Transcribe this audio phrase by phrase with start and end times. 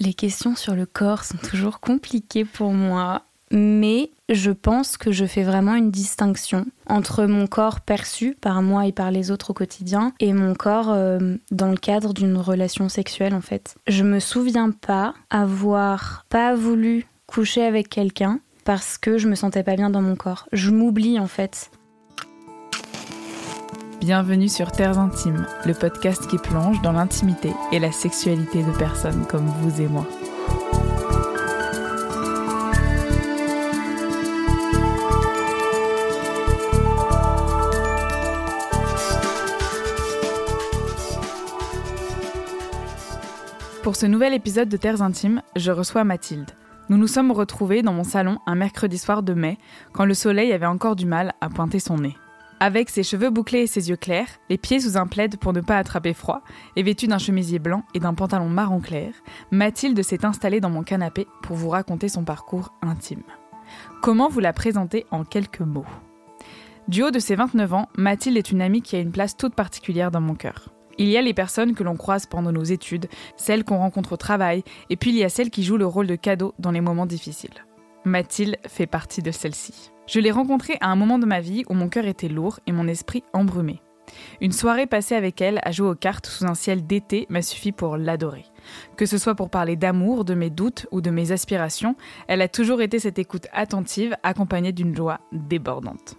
[0.00, 5.26] Les questions sur le corps sont toujours compliquées pour moi, mais je pense que je
[5.26, 9.54] fais vraiment une distinction entre mon corps perçu par moi et par les autres au
[9.54, 13.76] quotidien et mon corps euh, dans le cadre d'une relation sexuelle en fait.
[13.88, 19.64] Je me souviens pas avoir pas voulu coucher avec quelqu'un parce que je me sentais
[19.64, 20.48] pas bien dans mon corps.
[20.52, 21.70] Je m'oublie en fait.
[24.00, 29.26] Bienvenue sur Terres Intimes, le podcast qui plonge dans l'intimité et la sexualité de personnes
[29.26, 30.06] comme vous et moi.
[43.82, 46.50] Pour ce nouvel épisode de Terres Intimes, je reçois Mathilde.
[46.88, 49.58] Nous nous sommes retrouvés dans mon salon un mercredi soir de mai,
[49.92, 52.16] quand le soleil avait encore du mal à pointer son nez.
[52.62, 55.62] Avec ses cheveux bouclés et ses yeux clairs, les pieds sous un plaid pour ne
[55.62, 56.42] pas attraper froid,
[56.76, 59.14] et vêtue d'un chemisier blanc et d'un pantalon marron clair,
[59.50, 63.22] Mathilde s'est installée dans mon canapé pour vous raconter son parcours intime.
[64.02, 65.86] Comment vous la présenter en quelques mots?
[66.86, 69.54] Du haut de ses 29 ans, Mathilde est une amie qui a une place toute
[69.54, 70.68] particulière dans mon cœur.
[70.98, 73.08] Il y a les personnes que l'on croise pendant nos études,
[73.38, 76.06] celles qu'on rencontre au travail, et puis il y a celles qui jouent le rôle
[76.06, 77.64] de cadeau dans les moments difficiles.
[78.04, 79.92] Mathilde fait partie de celle-ci.
[80.10, 82.72] Je l'ai rencontrée à un moment de ma vie où mon cœur était lourd et
[82.72, 83.80] mon esprit embrumé.
[84.40, 87.70] Une soirée passée avec elle à jouer aux cartes sous un ciel d'été m'a suffi
[87.70, 88.44] pour l'adorer.
[88.96, 91.94] Que ce soit pour parler d'amour, de mes doutes ou de mes aspirations,
[92.26, 96.16] elle a toujours été cette écoute attentive accompagnée d'une joie débordante.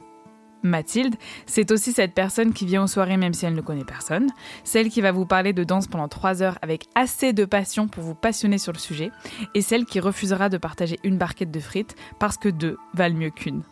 [0.64, 4.30] Mathilde, c'est aussi cette personne qui vient aux soirées même si elle ne connaît personne,
[4.64, 8.04] celle qui va vous parler de danse pendant trois heures avec assez de passion pour
[8.04, 9.12] vous passionner sur le sujet,
[9.54, 13.32] et celle qui refusera de partager une barquette de frites parce que deux valent mieux
[13.32, 13.64] qu'une.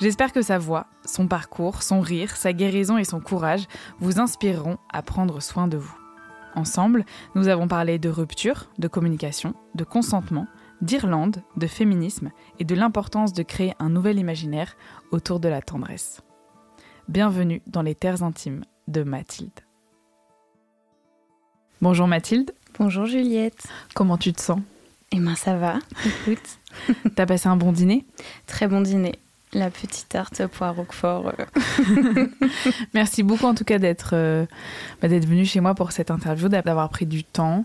[0.00, 3.66] J'espère que sa voix, son parcours, son rire, sa guérison et son courage
[3.98, 5.94] vous inspireront à prendre soin de vous.
[6.54, 10.46] Ensemble, nous avons parlé de rupture, de communication, de consentement,
[10.80, 14.74] d'Irlande, de féminisme et de l'importance de créer un nouvel imaginaire
[15.10, 16.22] autour de la tendresse.
[17.08, 19.60] Bienvenue dans les terres intimes de Mathilde.
[21.82, 22.54] Bonjour Mathilde.
[22.78, 23.66] Bonjour Juliette.
[23.94, 24.60] Comment tu te sens?
[25.12, 26.58] Eh ben ça va, écoute.
[27.16, 28.06] T'as passé un bon dîner?
[28.46, 29.18] Très bon dîner.
[29.52, 31.32] La petite tarte poire roquefort.
[31.38, 32.26] euh.
[32.94, 34.46] Merci beaucoup en tout cas d'être euh,
[35.02, 37.64] bah, d'être venu chez moi pour cette interview, d'avoir pris du temps.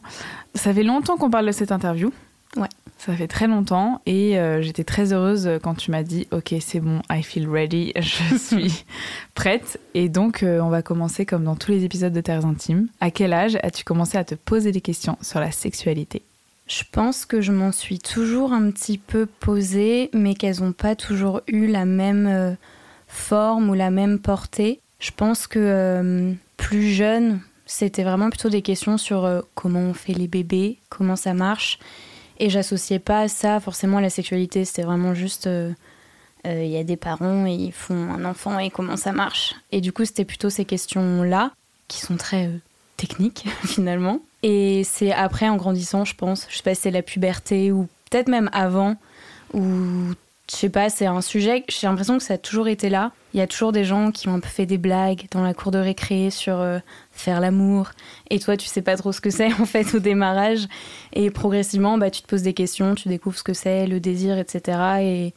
[0.55, 2.11] Ça fait longtemps qu'on parle de cette interview.
[2.57, 2.69] Ouais.
[2.97, 6.79] Ça fait très longtemps et euh, j'étais très heureuse quand tu m'as dit ok c'est
[6.79, 8.85] bon I feel ready je suis
[9.33, 12.87] prête et donc euh, on va commencer comme dans tous les épisodes de Terres Intimes.
[13.01, 16.23] À quel âge as-tu commencé à te poser des questions sur la sexualité?
[16.67, 20.95] Je pense que je m'en suis toujours un petit peu posée, mais qu'elles n'ont pas
[20.95, 22.53] toujours eu la même euh,
[23.07, 24.81] forme ou la même portée.
[24.99, 29.93] Je pense que euh, plus jeune, c'était vraiment plutôt des questions sur euh, comment on
[29.93, 31.77] fait les bébés, comment ça marche.
[32.39, 34.65] Et j'associais pas ça forcément à la sexualité.
[34.65, 35.47] C'était vraiment juste,
[36.43, 39.55] il y a des parents et ils font un enfant et comment ça marche.
[39.71, 41.53] Et du coup, c'était plutôt ces questions-là
[41.87, 42.49] qui sont très
[42.97, 44.19] techniques finalement.
[44.47, 47.87] Et c'est après, en grandissant, je pense, je sais pas si c'est la puberté ou
[48.11, 48.95] peut-être même avant,
[49.55, 49.63] où
[50.47, 53.11] je sais pas, c'est un sujet, j'ai l'impression que ça a toujours été là.
[53.33, 55.55] Il y a toujours des gens qui ont un peu fait des blagues dans la
[55.55, 56.77] cour de récré sur euh,
[57.11, 57.89] faire l'amour.
[58.29, 60.67] Et toi, tu sais pas trop ce que c'est en fait au démarrage.
[61.13, 64.37] Et progressivement, bah, tu te poses des questions, tu découvres ce que c'est, le désir,
[64.37, 64.77] etc.
[65.01, 65.33] Et,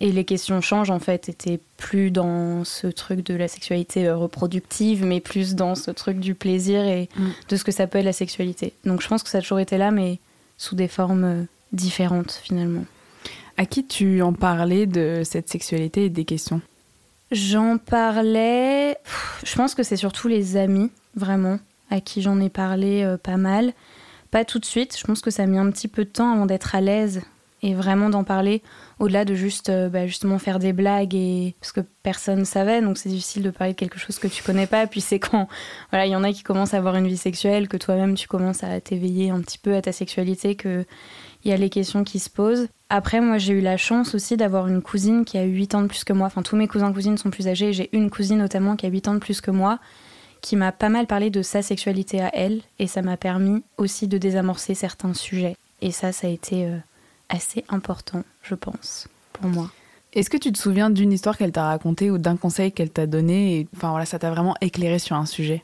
[0.00, 1.34] et les questions changent en fait.
[1.38, 6.18] T'es plus dans ce truc de la sexualité euh, reproductive, mais plus dans ce truc
[6.20, 7.28] du plaisir et Mm.
[7.48, 8.72] de ce que ça peut être la sexualité.
[8.84, 10.18] Donc je pense que ça a toujours été là, mais
[10.58, 12.84] sous des formes euh, différentes finalement.
[13.56, 16.60] À qui tu en parlais de cette sexualité et des questions?
[17.30, 18.96] J'en parlais.
[19.44, 21.58] Je pense que c'est surtout les amis, vraiment,
[21.90, 23.72] à qui j'en ai parlé euh, pas mal.
[24.30, 24.96] Pas tout de suite.
[24.98, 27.22] Je pense que ça a mis un petit peu de temps avant d'être à l'aise
[27.64, 28.62] et vraiment d'en parler.
[28.98, 32.82] Au-delà de juste, euh, bah, justement, faire des blagues et parce que personne ne savait,
[32.82, 34.86] donc c'est difficile de parler de quelque chose que tu connais pas.
[34.86, 35.48] Puis c'est quand,
[35.90, 38.28] voilà, il y en a qui commencent à avoir une vie sexuelle, que toi-même tu
[38.28, 40.84] commences à t'éveiller un petit peu à ta sexualité, que
[41.42, 42.68] il y a les questions qui se posent.
[42.90, 45.88] Après, moi, j'ai eu la chance aussi d'avoir une cousine qui a 8 ans de
[45.88, 46.26] plus que moi.
[46.26, 47.72] Enfin, tous mes cousins cousines sont plus âgés.
[47.72, 49.78] J'ai une cousine notamment qui a 8 ans de plus que moi,
[50.40, 52.62] qui m'a pas mal parlé de sa sexualité à elle.
[52.78, 55.56] Et ça m'a permis aussi de désamorcer certains sujets.
[55.82, 56.78] Et ça, ça a été euh,
[57.28, 59.70] assez important, je pense, pour moi.
[60.12, 63.06] Est-ce que tu te souviens d'une histoire qu'elle t'a racontée ou d'un conseil qu'elle t'a
[63.06, 65.62] donné et enfin voilà ça t'a vraiment éclairé sur un sujet?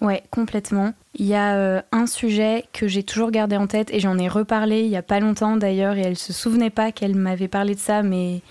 [0.00, 0.94] Ouais, complètement.
[1.14, 4.26] Il y a euh, un sujet que j'ai toujours gardé en tête et j'en ai
[4.26, 7.76] reparlé il y a pas longtemps d'ailleurs et elle se souvenait pas qu'elle m'avait parlé
[7.76, 8.42] de ça, mais,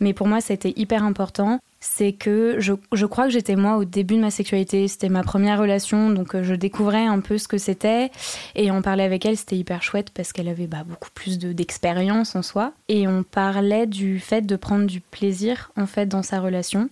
[0.00, 1.58] mais pour moi été hyper important.
[1.80, 4.86] C'est que je, je, crois que j'étais moi au début de ma sexualité.
[4.86, 8.10] C'était ma première relation, donc euh, je découvrais un peu ce que c'était.
[8.54, 12.36] Et on parlait avec elle, c'était hyper chouette parce qu'elle avait bah, beaucoup plus d'expérience
[12.36, 12.72] en soi.
[12.88, 16.90] Et on parlait du fait de prendre du plaisir en fait dans sa relation.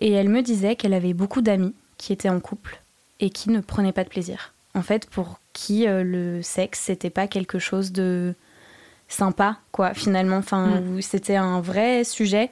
[0.00, 2.80] Et elle me disait qu'elle avait beaucoup d'amis qui étaient en couple
[3.20, 4.54] et qui ne prenaient pas de plaisir.
[4.74, 8.34] En fait, pour qui euh, le sexe, c'était pas quelque chose de
[9.08, 10.38] sympa, quoi, finalement.
[10.38, 11.02] Enfin, mm.
[11.02, 12.48] c'était un vrai sujet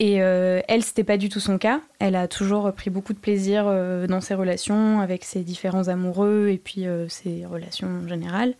[0.00, 1.80] et euh, elle, c'était pas du tout son cas.
[1.98, 6.48] Elle a toujours pris beaucoup de plaisir euh, dans ses relations avec ses différents amoureux
[6.48, 8.54] et puis euh, ses relations en général.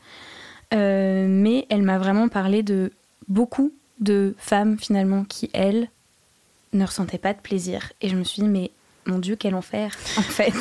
[0.73, 2.93] mais elle m'a vraiment parlé de
[3.29, 5.89] beaucoup de femmes finalement qui, elles,
[6.73, 7.93] ne ressentaient pas de plaisir.
[8.01, 8.71] Et je me suis dit, mais
[9.07, 10.55] mon Dieu, quel enfer, en fait.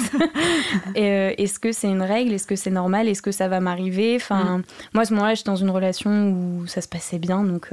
[0.95, 2.33] Est-ce que c'est une règle?
[2.33, 3.07] Est-ce que c'est normal?
[3.07, 4.15] Est-ce que ça va m'arriver?
[4.15, 4.63] Enfin, mm.
[4.93, 7.69] moi, à ce moment-là, j'étais dans une relation où ça se passait bien, donc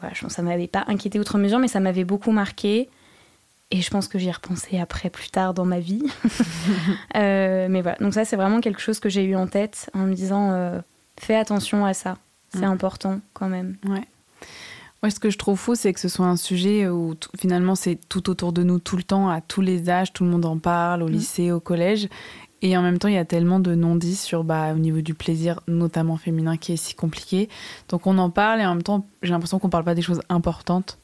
[0.00, 2.88] voilà, je pense que ça m'avait pas inquiété outre mesure, mais ça m'avait beaucoup marqué.
[3.70, 6.02] Et je pense que j'y ai repensé après, plus tard dans ma vie.
[7.16, 10.00] Euh, mais voilà, donc ça, c'est vraiment quelque chose que j'ai eu en tête en
[10.00, 10.80] me disant euh,
[11.18, 12.16] fais attention à ça.
[12.54, 13.76] C'est important quand même.
[13.86, 14.04] Ouais.
[15.02, 17.98] Ouais, ce que je trouve fou, c'est que ce soit un sujet où finalement c'est
[18.08, 20.58] tout autour de nous tout le temps, à tous les âges, tout le monde en
[20.58, 21.12] parle, au mm.
[21.12, 22.08] lycée, au collège.
[22.60, 25.14] Et en même temps, il y a tellement de non-dits sur, bah, au niveau du
[25.14, 27.48] plaisir, notamment féminin, qui est si compliqué.
[27.88, 30.20] Donc on en parle et en même temps, j'ai l'impression qu'on parle pas des choses
[30.28, 30.98] importantes.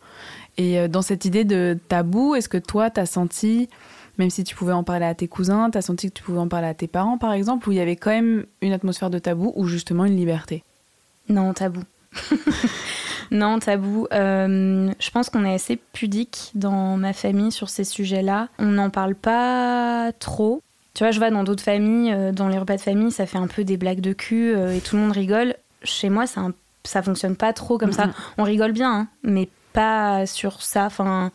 [0.57, 3.69] Et euh, dans cette idée de tabou, est-ce que toi, tu as senti,
[4.19, 6.39] même si tu pouvais en parler à tes cousins, tu as senti que tu pouvais
[6.39, 9.11] en parler à tes parents, par exemple, où il y avait quand même une atmosphère
[9.11, 10.65] de tabou ou justement une liberté?
[11.29, 11.83] Non, tabou.
[13.31, 14.07] non, tabou.
[14.13, 18.49] Euh, je pense qu'on est assez pudique dans ma famille sur ces sujets-là.
[18.59, 20.63] On n'en parle pas trop.
[20.95, 23.39] Tu vois, je vois dans d'autres familles, euh, dans les repas de famille, ça fait
[23.39, 25.57] un peu des blagues de cul euh, et tout le monde rigole.
[25.83, 26.47] Chez moi, ça,
[26.85, 28.11] ça fonctionne pas trop comme ça.
[28.39, 30.87] On rigole bien, hein, mais pas sur ça.
[30.87, 31.33] Enfin,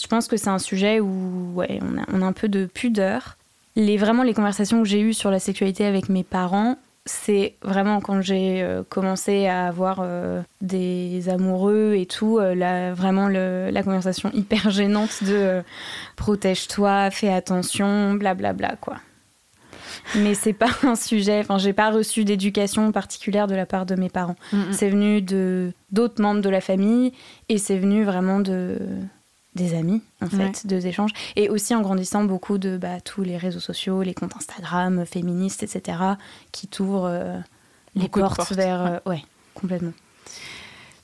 [0.00, 2.66] je pense que c'est un sujet où ouais, on, a, on a un peu de
[2.66, 3.36] pudeur.
[3.76, 6.76] Les, vraiment, les conversations que j'ai eues sur la sexualité avec mes parents,
[7.06, 10.04] c'est vraiment quand j'ai euh, commencé à avoir
[10.60, 15.62] des amoureux et tout, vraiment la conversation hyper gênante de
[16.16, 18.96] protège-toi, fais attention, blablabla bla, bla, quoi.
[20.14, 21.40] Mais c'est pas un sujet.
[21.40, 24.36] Enfin, j'ai pas reçu d'éducation particulière de la part de mes parents.
[24.52, 24.72] Mm, mm.
[24.72, 27.12] C'est venu de d'autres membres de la famille
[27.48, 28.78] et c'est venu vraiment de
[29.56, 33.36] des amis en fait, deux échanges et aussi en grandissant beaucoup de bah, tous les
[33.36, 35.98] réseaux sociaux, les comptes Instagram féministes, etc.
[36.52, 37.38] qui t'ouvrent euh,
[37.96, 39.22] les portes, vers euh, ouais.
[39.54, 39.92] complètement.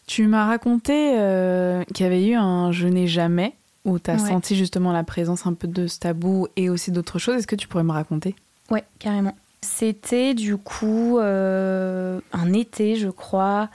[0.07, 3.55] Tu m'as raconté euh, qu'il y avait eu un je n'ai jamais
[3.85, 7.19] où tu as senti justement la présence un peu de ce tabou et aussi d'autres
[7.19, 7.37] choses.
[7.37, 8.37] Est-ce que tu pourrais me raconter?
[8.71, 9.35] Ouais, carrément.
[9.61, 13.69] C'était du coup euh, un été, je crois,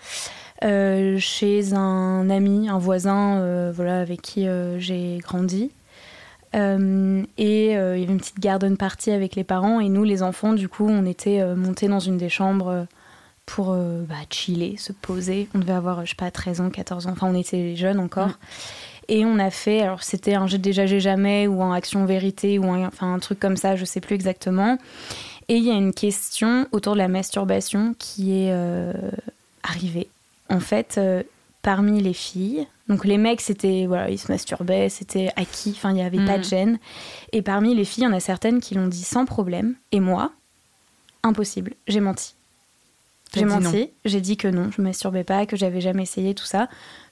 [0.64, 4.48] euh, chez un ami, un voisin, euh, voilà, avec qui
[4.80, 5.72] j'ai grandi.
[6.54, 10.54] et il y avait une petite garden party avec les parents et nous, les enfants,
[10.54, 12.88] du coup, on était montés dans une des chambres
[13.46, 15.48] pour bah, chiller, se poser.
[15.54, 18.32] On devait avoir, je sais pas, 13 ans, 14 ans, enfin on était jeunes encore.
[19.10, 22.60] Et on a fait, alors c'était un jeu déjà j'ai jamais ou en action vérité
[22.60, 24.78] ou un, enfin un truc comme ça, je sais plus exactement.
[25.48, 28.92] Et il y a une question autour de la masturbation qui est euh,
[29.64, 30.10] arrivée.
[30.50, 31.24] En fait, euh,
[31.62, 35.96] parmi les filles, donc les mecs c'était voilà ils se masturbaient, c'était acquis, enfin il
[35.96, 36.50] n'y avait pas de mm.
[36.50, 36.80] gêne.
[37.34, 39.76] Et parmi les filles, il y en a certaines qui l'ont dit sans problème.
[39.92, 40.32] Et moi,
[41.24, 42.36] impossible, j'ai menti.
[43.34, 46.46] J'ai menti, j'ai dit que non, je me masturbais pas, que j'avais jamais essayé tout
[46.46, 46.70] ça,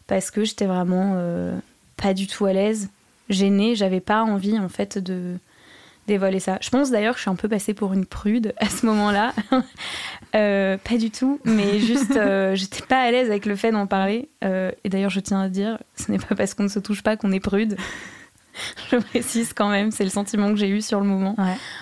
[0.07, 1.59] parce que j'étais vraiment euh,
[1.97, 2.89] pas du tout à l'aise,
[3.29, 5.37] gênée, j'avais pas envie en fait de
[6.07, 6.57] dévoiler ça.
[6.61, 9.33] Je pense d'ailleurs que je suis un peu passée pour une prude à ce moment-là.
[10.33, 13.87] Euh, pas du tout, mais juste euh, j'étais pas à l'aise avec le fait d'en
[13.87, 14.27] parler.
[14.43, 17.03] Euh, et d'ailleurs, je tiens à dire, ce n'est pas parce qu'on ne se touche
[17.03, 17.77] pas qu'on est prude.
[18.91, 21.37] je précise quand même, c'est le sentiment que j'ai eu sur le moment.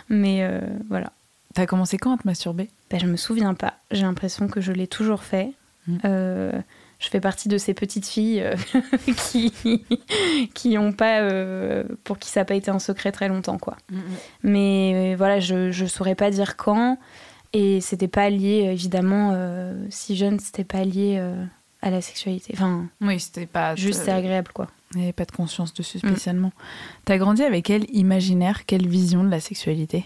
[0.08, 0.48] Mais
[0.88, 1.14] voilà.
[1.56, 2.70] T'as commencé quand à te masturber?
[2.92, 3.74] Ben, Je me souviens pas.
[3.90, 5.54] J'ai l'impression que je l'ai toujours fait.
[5.88, 5.98] Mm
[7.04, 8.56] je fais partie de ces petites filles euh,
[9.30, 9.52] qui
[10.54, 13.76] qui ont pas euh, pour qui ça n'a pas été un secret très longtemps quoi.
[13.92, 14.02] Mm, mm.
[14.44, 16.98] Mais euh, voilà, je je saurais pas dire quand
[17.52, 19.38] et c'était pas lié évidemment
[19.90, 21.22] si jeune, c'était pas lié
[21.82, 22.54] à la sexualité.
[22.56, 24.70] Enfin, oui, c'était pas juste c'est agréable quoi.
[24.94, 26.10] Il n'y avait pas de conscience dessus mm.
[26.10, 26.52] spécialement.
[27.06, 30.06] Tu as grandi avec quel imaginaire, quelle vision de la sexualité?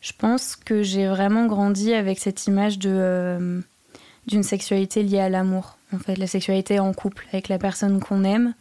[0.00, 3.62] Je pense que j'ai vraiment grandi avec cette image de
[4.26, 8.24] d'une sexualité liée à l'amour en fait, la sexualité en couple avec la personne qu'on
[8.24, 8.54] aime.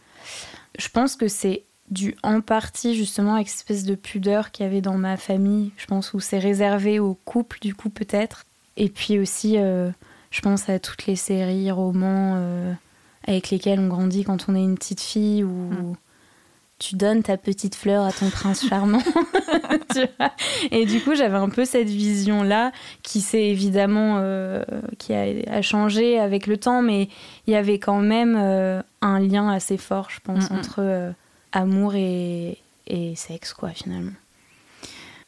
[0.77, 4.69] Je pense que c'est dû en partie justement à cette espèce de pudeur qu'il y
[4.69, 8.45] avait dans ma famille, je pense, où c'est réservé au couple, du coup, peut-être.
[8.77, 9.91] Et puis aussi, euh,
[10.31, 12.73] je pense à toutes les séries, romans euh,
[13.27, 15.95] avec lesquels on grandit quand on est une petite fille, où, mm.
[16.81, 19.03] Tu donnes ta petite fleur à ton prince charmant.
[20.71, 22.71] et du coup, j'avais un peu cette vision-là
[23.03, 24.63] qui s'est évidemment euh,
[24.97, 27.07] qui a, changé avec le temps, mais
[27.45, 31.11] il y avait quand même euh, un lien assez fort, je pense, entre euh,
[31.51, 32.57] amour et,
[32.87, 34.13] et sexe, quoi, finalement.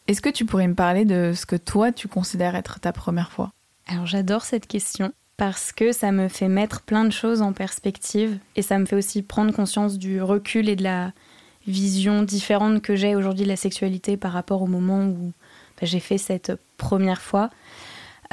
[0.08, 3.32] Est-ce que tu pourrais me parler de ce que toi, tu considères être ta première
[3.32, 3.52] fois?
[3.86, 8.40] Alors, j'adore cette question parce que ça me fait mettre plein de choses en perspective
[8.56, 11.12] et ça me fait aussi prendre conscience du recul et de la
[11.68, 15.32] vision différente que j'ai aujourd'hui de la sexualité par rapport au moment où
[15.80, 17.50] bah, j'ai fait cette première fois.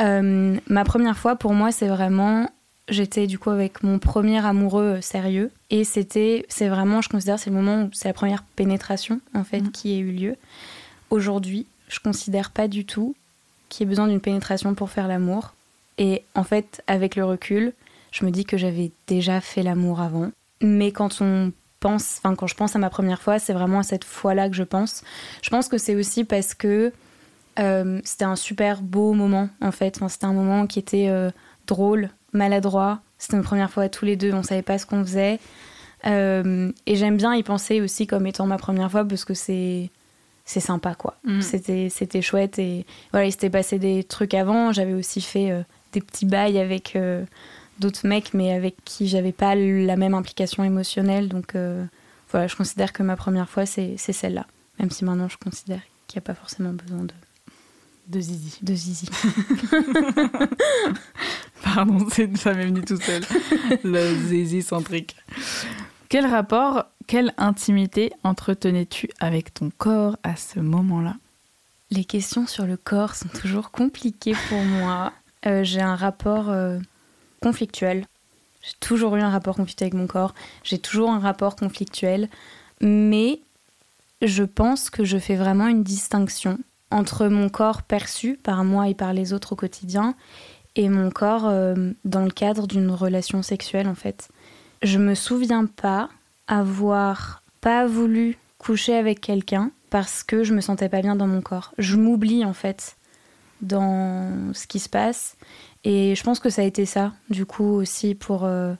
[0.00, 2.48] Euh, ma première fois, pour moi, c'est vraiment.
[2.88, 5.50] J'étais du coup avec mon premier amoureux euh, sérieux.
[5.70, 6.44] Et c'était.
[6.48, 9.70] C'est vraiment, je considère, c'est le moment où c'est la première pénétration, en fait, mmh.
[9.70, 10.36] qui a eu lieu.
[11.10, 13.14] Aujourd'hui, je considère pas du tout
[13.68, 15.54] qu'il y ait besoin d'une pénétration pour faire l'amour.
[15.98, 17.72] Et en fait, avec le recul,
[18.10, 20.30] je me dis que j'avais déjà fait l'amour avant.
[20.62, 23.82] Mais quand on pense, enfin quand je pense à ma première fois, c'est vraiment à
[23.82, 25.02] cette fois-là que je pense.
[25.42, 26.92] Je pense que c'est aussi parce que
[27.58, 30.00] euh, c'était un super beau moment en fait.
[30.08, 31.30] c'était un moment qui était euh,
[31.66, 33.00] drôle, maladroit.
[33.18, 35.40] C'était une première fois tous les deux, on savait pas ce qu'on faisait.
[36.06, 39.90] Euh, et j'aime bien y penser aussi comme étant ma première fois parce que c'est
[40.44, 41.16] c'est sympa quoi.
[41.24, 41.40] Mm.
[41.40, 44.72] C'était c'était chouette et voilà il s'était passé des trucs avant.
[44.72, 46.96] J'avais aussi fait des petits bails avec
[47.80, 51.28] d'autres mecs, mais avec qui j'avais pas la même implication émotionnelle.
[51.28, 51.84] Donc euh,
[52.30, 54.46] voilà, je considère que ma première fois, c'est celle-là.
[54.78, 57.14] Même si maintenant, je considère qu'il n'y a pas forcément besoin de.
[58.08, 58.58] De zizi.
[58.62, 59.08] De zizi.
[61.62, 63.22] Pardon, ça m'est venu tout seul.
[63.84, 65.14] Le zizi centrique.
[66.08, 71.14] Quel rapport, quelle intimité entretenais-tu avec ton corps à ce moment-là?
[71.92, 75.12] Les questions sur le corps sont toujours compliquées pour moi.
[75.46, 76.78] Euh, j'ai un rapport euh,
[77.40, 78.06] conflictuel.
[78.62, 80.34] J'ai toujours eu un rapport conflictuel avec mon corps.
[80.64, 82.28] J'ai toujours un rapport conflictuel.
[82.80, 83.40] Mais
[84.22, 86.58] je pense que je fais vraiment une distinction
[86.90, 90.14] entre mon corps perçu par moi et par les autres au quotidien
[90.76, 94.28] et mon corps euh, dans le cadre d'une relation sexuelle en fait.
[94.82, 96.08] Je me souviens pas
[96.46, 101.40] avoir pas voulu coucher avec quelqu'un parce que je me sentais pas bien dans mon
[101.40, 101.72] corps.
[101.78, 102.96] Je m'oublie en fait
[103.60, 105.36] dans ce qui se passe
[105.84, 108.44] et je pense que ça a été ça, du coup, aussi pour.
[108.44, 108.74] Euh,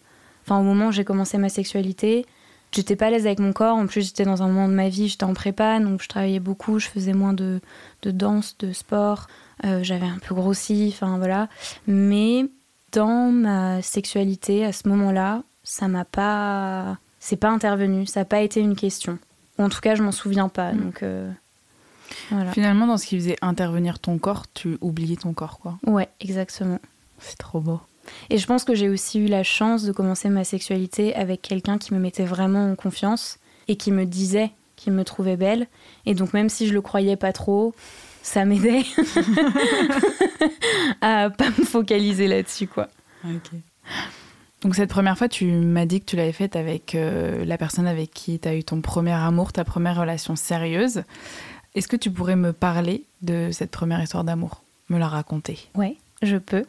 [0.45, 2.27] enfin, au moment où j'ai commencé ma sexualité,
[2.73, 3.77] j'étais pas à l'aise avec mon corps.
[3.77, 6.41] En plus, j'étais dans un moment de ma vie, j'étais en prépa, donc je travaillais
[6.41, 7.61] beaucoup, je faisais moins de,
[8.03, 9.29] de danse, de sport.
[9.65, 11.49] Euh, j'avais un peu grossi, enfin voilà.
[11.87, 12.47] Mais
[12.93, 16.99] dans ma sexualité, à ce moment-là, ça m'a pas.
[17.19, 19.19] C'est pas intervenu, ça n'a pas été une question.
[19.59, 20.73] Ou en tout cas, je m'en souviens pas.
[20.73, 20.81] Mm.
[20.81, 21.03] Donc.
[21.03, 21.31] Euh,
[22.53, 25.79] Finalement, dans ce qui faisait intervenir ton corps, tu oubliais ton corps, quoi.
[25.87, 26.79] Ouais, exactement.
[27.19, 27.81] C'est trop beau.
[28.31, 31.79] Et je pense que j'ai aussi eu la chance de commencer ma sexualité avec quelqu'un
[31.79, 33.39] qui me mettait vraiment en confiance
[33.69, 35.67] et qui me disait qu'il me trouvait belle.
[36.07, 37.75] Et donc, même si je le croyais pas trop,
[38.23, 38.85] ça m'aidait
[41.01, 42.89] à pas me focaliser là-dessus, quoi.
[43.25, 43.51] Ok.
[44.63, 47.87] Donc cette première fois, tu m'as dit que tu l'avais faite avec euh, la personne
[47.87, 51.03] avec qui tu as eu ton premier amour, ta première relation sérieuse.
[51.75, 55.59] Est-ce que tu pourrais me parler de cette première histoire d'amour Me la raconter?
[55.77, 56.65] Ouais, je peux.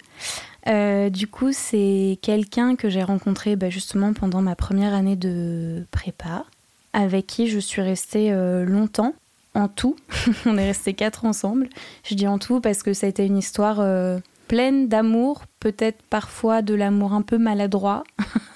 [0.67, 5.85] Euh, du coup, c'est quelqu'un que j'ai rencontré bah, justement pendant ma première année de
[5.89, 6.45] prépa,
[6.93, 9.15] avec qui je suis restée euh, longtemps.
[9.53, 9.97] En tout,
[10.45, 11.67] on est restés quatre ensemble.
[12.03, 16.01] Je dis en tout parce que ça a été une histoire euh, pleine d'amour, peut-être
[16.09, 18.03] parfois de l'amour un peu maladroit.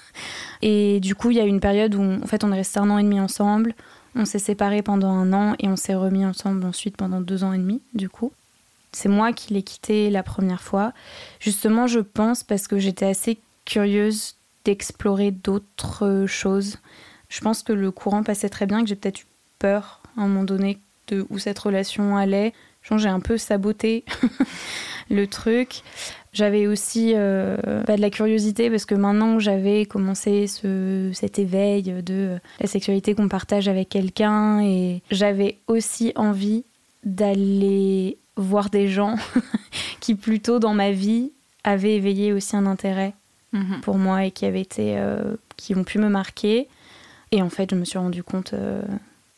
[0.62, 2.88] et du coup, il y a une période où en fait on est resté un
[2.88, 3.74] an et demi ensemble.
[4.16, 7.52] On s'est séparés pendant un an et on s'est remis ensemble ensuite pendant deux ans
[7.52, 8.32] et demi, du coup.
[8.92, 10.94] C'est moi qui l'ai quitté la première fois.
[11.38, 16.78] Justement, je pense parce que j'étais assez curieuse d'explorer d'autres choses.
[17.28, 19.26] Je pense que le courant passait très bien, que j'ai peut-être eu
[19.58, 22.54] peur à un moment donné de où cette relation allait.
[22.96, 24.04] J'ai un peu saboté
[25.10, 25.82] le truc.
[26.36, 31.84] J'avais aussi euh, de la curiosité parce que maintenant que j'avais commencé ce, cet éveil
[32.02, 36.66] de la sexualité qu'on partage avec quelqu'un et j'avais aussi envie
[37.04, 39.16] d'aller voir des gens
[40.00, 41.32] qui plutôt dans ma vie
[41.64, 43.14] avaient éveillé aussi un intérêt
[43.54, 43.80] mhm.
[43.80, 46.68] pour moi et qui avaient été euh, qui ont pu me marquer
[47.32, 48.82] et en fait je me suis rendu compte euh,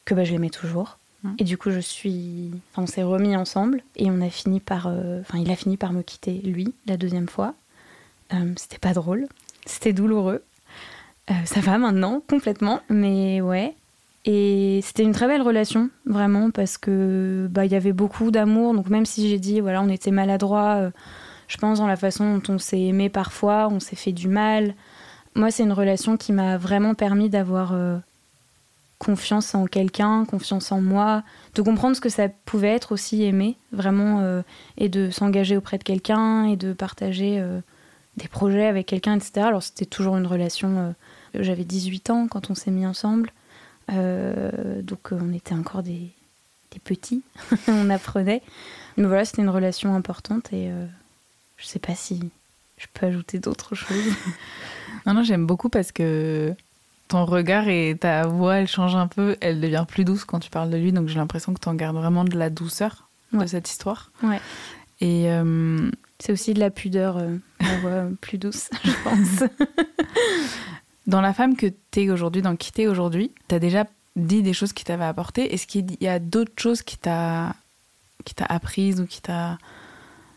[0.04, 1.34] que bah, je l'aimais toujours Hein.
[1.38, 2.50] Et du coup, je suis.
[2.76, 4.86] on s'est remis ensemble et on a fini par.
[4.86, 7.54] Euh, enfin, il a fini par me quitter, lui, la deuxième fois.
[8.32, 9.26] Euh, c'était pas drôle.
[9.66, 10.42] C'était douloureux.
[11.30, 12.80] Euh, ça va maintenant, complètement.
[12.88, 13.74] Mais ouais.
[14.24, 18.74] Et c'était une très belle relation, vraiment, parce que bah y avait beaucoup d'amour.
[18.74, 20.90] Donc même si j'ai dit, voilà, on était maladroits,
[21.46, 24.74] je pense dans la façon dont on s'est aimé parfois, on s'est fait du mal.
[25.34, 27.74] Moi, c'est une relation qui m'a vraiment permis d'avoir
[28.98, 31.22] confiance en quelqu'un, confiance en moi,
[31.54, 34.42] de comprendre ce que ça pouvait être aussi aimer, vraiment, euh,
[34.76, 37.60] et de s'engager auprès de quelqu'un et de partager euh,
[38.16, 39.46] des projets avec quelqu'un, etc.
[39.46, 40.90] Alors c'était toujours une relation, euh,
[41.42, 43.32] j'avais 18 ans quand on s'est mis ensemble,
[43.88, 46.10] donc on était encore des,
[46.84, 47.22] petits,
[47.68, 48.42] on apprenait.
[48.96, 50.70] Mais voilà, c'était une relation importante et
[51.56, 52.20] je sais pas si
[52.76, 54.12] je peux ajouter d'autres choses.
[55.06, 56.54] non, non, j'aime beaucoup parce que
[57.08, 60.50] ton regard et ta voix, elle change un peu, elle devient plus douce quand tu
[60.50, 63.46] parles de lui, donc j'ai l'impression que tu en gardes vraiment de la douceur de
[63.46, 64.12] cette histoire.
[64.22, 64.40] Ouais.
[65.00, 69.48] Et euh, c'est aussi de la pudeur, euh, la voix plus douce, je pense.
[71.06, 73.86] dans la femme que tu es aujourd'hui, dans qui tu es aujourd'hui, tu as déjà
[74.16, 75.54] dit des choses qui t'avaient apporté.
[75.54, 77.54] Est-ce qu'il y a d'autres choses qui t'a
[78.24, 79.58] qui t'a apprises ou qui t'a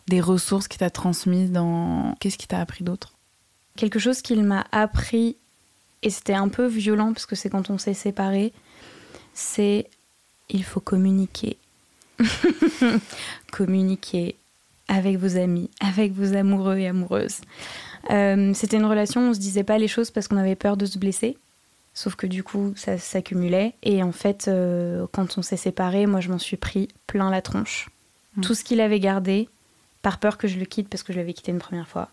[0.07, 3.13] des ressources qui t'a transmises dans qu'est-ce qui t'a appris d'autre?
[3.75, 5.37] Quelque chose qu'il m'a appris
[6.03, 8.53] et c'était un peu violent parce que c'est quand on s'est séparés,
[9.34, 9.88] c'est
[10.50, 11.58] il faut communiquer.
[13.51, 14.36] communiquer
[14.88, 17.41] avec vos amis, avec vos amoureux et amoureuses.
[18.10, 20.75] Euh, c'était une relation où on se disait pas les choses parce qu'on avait peur
[20.75, 21.38] de se blesser.
[21.93, 23.74] Sauf que du coup, ça s'accumulait.
[23.84, 27.41] Et en fait, euh, quand on s'est séparés, moi, je m'en suis pris plein la
[27.41, 27.89] tronche.
[28.36, 28.41] Mmh.
[28.41, 29.50] Tout ce qu'il avait gardé,
[30.01, 32.10] par peur que je le quitte parce que je l'avais quitté une première fois,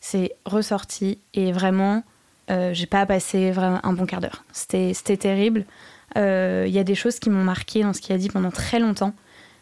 [0.00, 1.18] c'est ressorti.
[1.34, 2.04] Et vraiment,
[2.50, 4.44] euh, j'ai pas passé vraiment un bon quart d'heure.
[4.52, 5.66] C'était terrible.
[6.16, 8.50] Il euh, y a des choses qui m'ont marqué dans ce qu'il a dit pendant
[8.50, 9.12] très longtemps,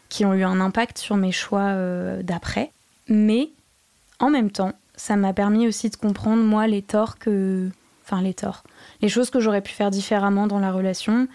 [0.09, 2.71] qui ont eu un impact sur mes choix euh, d'après.
[3.09, 3.49] Mais
[4.19, 7.69] en même temps, ça m'a permis aussi de comprendre, moi, les torts que.
[8.05, 8.63] Enfin, les torts.
[9.01, 11.27] Les choses que j'aurais pu faire différemment dans la relation.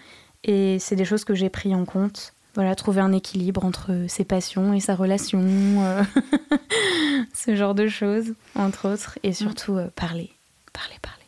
[0.43, 2.33] Et c'est des choses que j'ai pris en compte.
[2.55, 5.43] Voilà, trouver un équilibre entre ses passions et sa relation.
[7.33, 9.19] ce genre de choses, entre autres.
[9.21, 10.31] Et surtout, parler.
[10.73, 11.22] Parler, parler.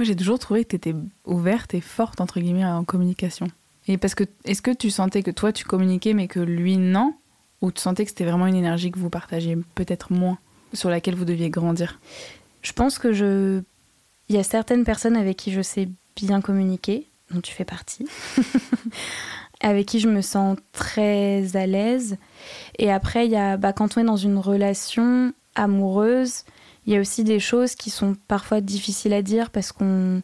[0.00, 0.94] Moi, j'ai toujours trouvé que tu étais
[1.26, 3.48] ouverte et forte, entre guillemets, en communication.
[3.86, 7.12] Et parce que, est-ce que tu sentais que toi, tu communiquais, mais que lui, non?
[7.60, 10.38] Ou tu sentais que c'était vraiment une énergie que vous partagiez peut-être moins,
[10.72, 12.00] sur laquelle vous deviez grandir?
[12.62, 13.60] Je pense que je.
[14.30, 18.06] Il y a certaines personnes avec qui je sais bien communiquer, dont tu fais partie,
[19.60, 22.16] avec qui je me sens très à l'aise.
[22.78, 26.44] Et après, il y a, bah, quand on est dans une relation amoureuse,
[26.90, 30.22] il y a aussi des choses qui sont parfois difficiles à dire parce qu'on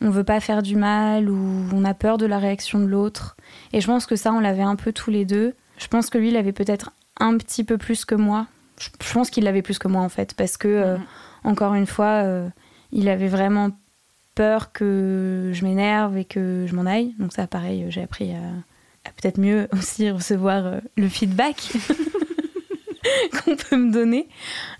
[0.00, 3.36] on veut pas faire du mal ou on a peur de la réaction de l'autre.
[3.72, 5.54] Et je pense que ça, on l'avait un peu tous les deux.
[5.76, 8.46] Je pense que lui, il avait peut-être un petit peu plus que moi.
[8.78, 11.04] Je, pense qu'il l'avait plus que moi en fait, parce que euh, mhm.
[11.42, 12.48] encore une fois, euh,
[12.92, 13.70] il avait vraiment
[14.36, 17.12] peur que je m'énerve et que je m'en aille.
[17.18, 21.72] Donc ça, pareil, j'ai appris à, peut-être mieux aussi recevoir euh, le feedback.
[23.44, 24.28] qu'on peut me donner.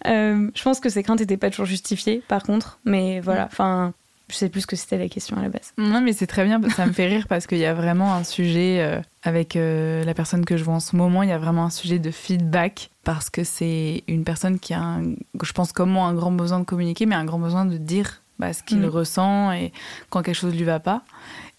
[0.07, 2.79] Euh, je pense que ces craintes n'étaient pas toujours justifiées, par contre.
[2.85, 3.93] Mais voilà, enfin,
[4.29, 5.73] je sais plus ce que c'était la question à la base.
[5.77, 8.25] Non, mais c'est très bien, ça me fait rire parce qu'il y a vraiment un
[8.25, 11.39] sujet euh, avec euh, la personne que je vois en ce moment, il y a
[11.39, 14.99] vraiment un sujet de feedback parce que c'est une personne qui a,
[15.43, 18.23] je pense comme moi, un grand besoin de communiquer, mais un grand besoin de dire
[18.39, 18.87] bah, ce qu'il mm.
[18.87, 19.73] ressent et
[20.11, 21.03] quand quelque chose ne lui va pas.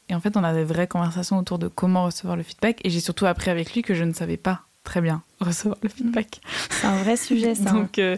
[0.10, 2.80] Et en fait, on a des vraies conversations autour de comment recevoir le feedback.
[2.84, 5.90] Et j'ai surtout appris avec lui que je ne savais pas très bien recevoir le
[5.90, 6.40] feedback.
[6.70, 7.72] C'est un vrai sujet, ça.
[7.72, 8.16] Donc, euh,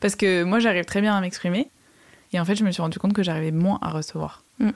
[0.00, 1.70] parce que moi, j'arrive très bien à m'exprimer.
[2.34, 4.42] Et en fait, je me suis rendu compte que j'arrivais moins à recevoir.
[4.58, 4.70] Mm.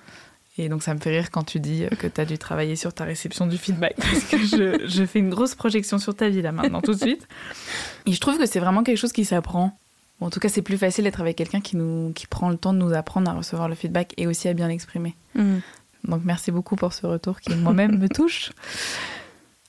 [0.58, 2.92] Et donc, ça me fait rire quand tu dis que tu as dû travailler sur
[2.92, 3.96] ta réception du feedback.
[3.96, 6.98] Parce que je, je, fais une grosse projection sur ta vie là maintenant, tout de
[6.98, 7.26] suite.
[8.06, 9.78] Et je trouve que c'est vraiment quelque chose qui s'apprend.
[10.20, 12.74] en tout cas, c'est plus facile d'être avec quelqu'un qui, nous, qui prend le temps
[12.74, 15.14] de nous apprendre à recevoir le feedback et aussi à bien l'exprimer.
[15.34, 15.58] Mm.
[16.04, 18.50] Donc, merci beaucoup pour ce retour qui moi-même me touche.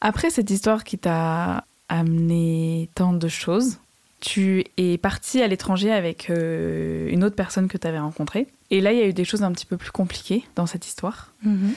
[0.03, 3.79] Après cette histoire qui t'a amené tant de choses,
[4.19, 8.47] tu es partie à l'étranger avec euh, une autre personne que tu avais rencontrée.
[8.69, 10.85] Et là, il y a eu des choses un petit peu plus compliquées dans cette
[10.85, 11.31] histoire.
[11.43, 11.73] Mhm.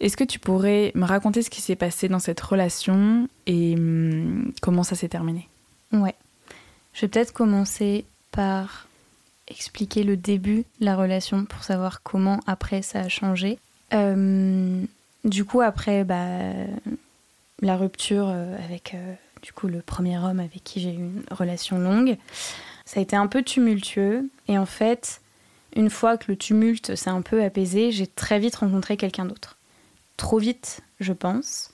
[0.00, 4.52] Est-ce que tu pourrais me raconter ce qui s'est passé dans cette relation et hum,
[4.60, 5.48] comment ça s'est terminé?
[5.92, 6.14] Ouais.
[6.92, 8.86] Je vais peut-être commencer par
[9.48, 13.58] expliquer le début de la relation pour savoir comment après ça a changé.
[13.94, 14.82] Euh,
[15.24, 16.52] du coup, après, bah,
[17.62, 21.22] la rupture euh, avec euh, du coup le premier homme avec qui j'ai eu une
[21.30, 22.18] relation longue.
[22.84, 25.20] Ça a été un peu tumultueux et en fait,
[25.74, 29.56] une fois que le tumulte s'est un peu apaisé, j'ai très vite rencontré quelqu'un d'autre.
[30.16, 31.70] Trop vite, je pense.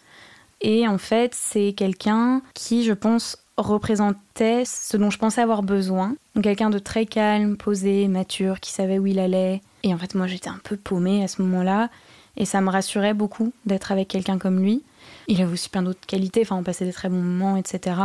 [0.60, 6.14] Et en fait, c'est quelqu'un qui, je pense, représentait ce dont je pensais avoir besoin.
[6.42, 9.62] Quelqu'un de très calme, posé, mature, qui savait où il allait.
[9.82, 11.90] Et en fait, moi, j'étais un peu paumée à ce moment-là.
[12.36, 14.82] Et ça me rassurait beaucoup d'être avec quelqu'un comme lui.
[15.28, 17.96] Il avait aussi plein d'autres qualités, enfin on passait des très bons moments, etc.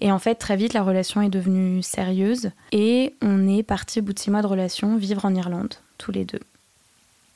[0.00, 4.02] Et en fait, très vite, la relation est devenue sérieuse et on est parti au
[4.02, 6.40] bout de six mois de relation vivre en Irlande, tous les deux.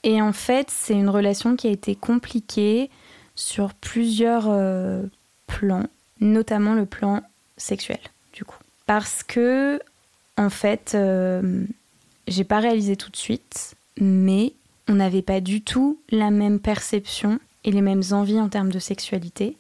[0.03, 2.91] Et en fait, c'est une relation qui a été compliquée
[3.35, 5.03] sur plusieurs euh,
[5.47, 5.87] plans,
[6.21, 7.23] notamment le plan
[7.57, 7.99] sexuel,
[8.35, 8.59] du coup.
[8.87, 9.81] Parce que,
[10.37, 11.65] en fait, euh,
[12.29, 14.53] j'ai pas réalisé tout de suite, mais
[14.89, 18.79] on n'avait pas du tout la même perception et les mêmes envies en termes de
[18.79, 19.57] sexualité.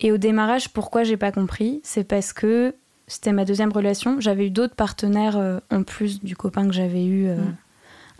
[0.00, 2.74] Et au démarrage, pourquoi j'ai pas compris C'est parce que
[3.06, 4.20] c'était ma deuxième relation.
[4.20, 7.56] J'avais eu d'autres partenaires euh, en plus du copain que j'avais eu euh, Mm.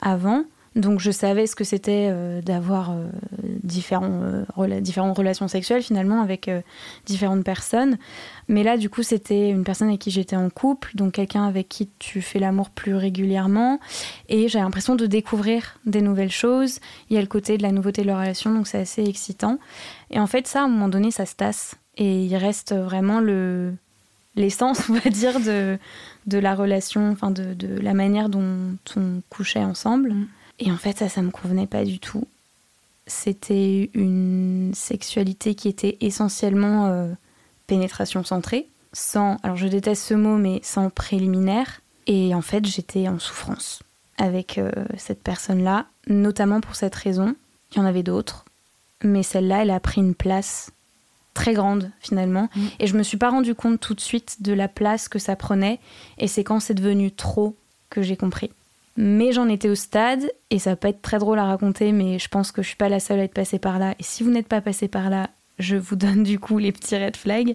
[0.02, 0.44] avant.
[0.76, 3.06] Donc je savais ce que c'était euh, d'avoir euh,
[3.44, 6.48] euh, différentes relations sexuelles finalement avec
[7.06, 7.98] différentes personnes.
[8.48, 11.68] Mais là, du coup, c'était une personne avec qui j'étais en couple, donc quelqu'un avec
[11.68, 13.80] qui tu fais l'amour plus régulièrement.
[14.28, 16.78] Et j'ai l'impression de découvrir des nouvelles choses.
[17.08, 19.58] Il y a le côté de la nouveauté de leur relation, donc c'est assez excitant.
[20.10, 21.76] Et en fait, ça, à un moment donné, ça se tasse.
[21.96, 23.74] Et il reste vraiment le
[24.36, 25.76] l'essence, on va dire, de,
[26.26, 30.14] de la relation, enfin de, de la manière dont on couchait ensemble.
[30.60, 32.26] Et en fait, ça, ça me convenait pas du tout.
[33.06, 37.12] C'était une sexualité qui était essentiellement euh,
[37.66, 41.80] pénétration centrée, sans, alors je déteste ce mot, mais sans préliminaire.
[42.06, 43.82] Et en fait, j'étais en souffrance
[44.18, 47.34] avec euh, cette personne-là, notamment pour cette raison.
[47.72, 48.44] Il y en avait d'autres,
[49.02, 50.70] mais celle-là, elle a pris une place
[51.34, 52.48] très grande finalement.
[52.54, 52.66] Mm.
[52.80, 55.36] Et je me suis pas rendu compte tout de suite de la place que ça
[55.36, 55.80] prenait.
[56.18, 57.56] Et c'est quand c'est devenu trop
[57.88, 58.50] que j'ai compris.
[58.96, 62.18] Mais j'en étais au stade, et ça va pas être très drôle à raconter, mais
[62.18, 63.94] je pense que je suis pas la seule à être passée par là.
[63.98, 66.96] Et si vous n'êtes pas passé par là, je vous donne du coup les petits
[66.96, 67.54] red flags.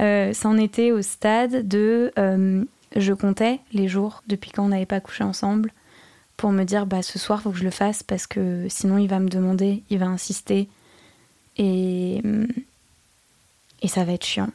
[0.00, 2.12] Euh, ça en était au stade de.
[2.18, 2.64] euh,
[2.96, 5.72] je comptais les jours depuis quand on n'avait pas couché ensemble
[6.36, 9.06] pour me dire bah ce soir faut que je le fasse parce que sinon il
[9.08, 10.68] va me demander, il va insister
[11.56, 12.20] et
[13.82, 14.50] et ça va être chiant.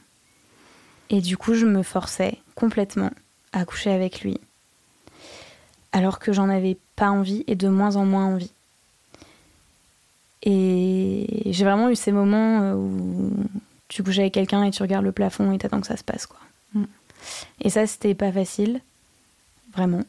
[1.10, 3.10] Et du coup, je me forçais complètement
[3.52, 4.38] à coucher avec lui
[5.96, 8.52] alors que j'en avais pas envie et de moins en moins envie.
[10.42, 13.32] Et j'ai vraiment eu ces moments euh, où
[13.88, 16.26] tu couches avec quelqu'un et tu regardes le plafond et t'attends que ça se passe
[16.26, 16.38] quoi.
[16.74, 16.84] Mm.
[17.62, 18.82] Et ça c'était pas facile,
[19.74, 20.02] vraiment.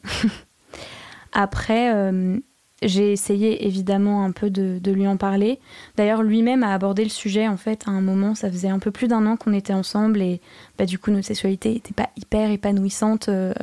[1.32, 2.36] Après, euh,
[2.82, 5.58] j'ai essayé évidemment un peu de, lui en parler.
[5.96, 8.34] D'ailleurs, lui-même a abordé le sujet en fait à un moment.
[8.34, 10.42] Ça faisait un peu plus d'un an qu'on était ensemble et
[10.76, 13.54] bah, du coup notre sexualité n'était pas hyper épanouissante euh,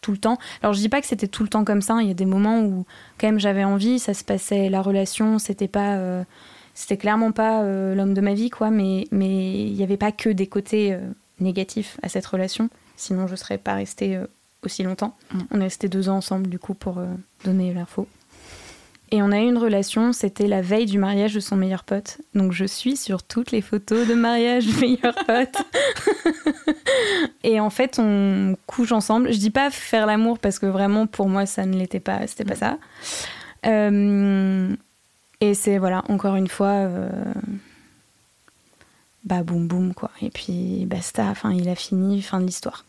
[0.00, 0.38] tout le temps.
[0.62, 1.94] Alors je dis pas que c'était tout le temps comme ça.
[1.94, 2.02] hein.
[2.02, 2.84] Il y a des moments où
[3.18, 6.24] quand même j'avais envie, ça se passait, la relation, c'était pas, euh,
[6.74, 8.70] c'était clairement pas euh, l'homme de ma vie quoi.
[8.70, 11.00] Mais mais il y avait pas que des côtés euh,
[11.40, 12.70] négatifs à cette relation.
[12.96, 14.18] Sinon je serais pas restée
[14.62, 15.16] aussi longtemps.
[15.32, 15.38] Mm.
[15.50, 17.00] On est resté deux ans ensemble du coup pour
[17.44, 18.06] donner l'info.
[19.12, 22.18] Et on a eu une relation, c'était la veille du mariage de son meilleur pote.
[22.34, 25.56] Donc je suis sur toutes les photos de mariage du meilleur pote.
[27.44, 29.32] et en fait, on couche ensemble.
[29.32, 32.44] Je dis pas faire l'amour parce que vraiment pour moi ça ne l'était pas, c'était
[32.44, 32.78] pas ça.
[33.66, 34.74] Euh,
[35.40, 37.08] et c'est voilà, encore une fois, euh,
[39.24, 40.10] bah boum boum quoi.
[40.22, 42.84] Et puis basta, enfin il a fini, fin de l'histoire.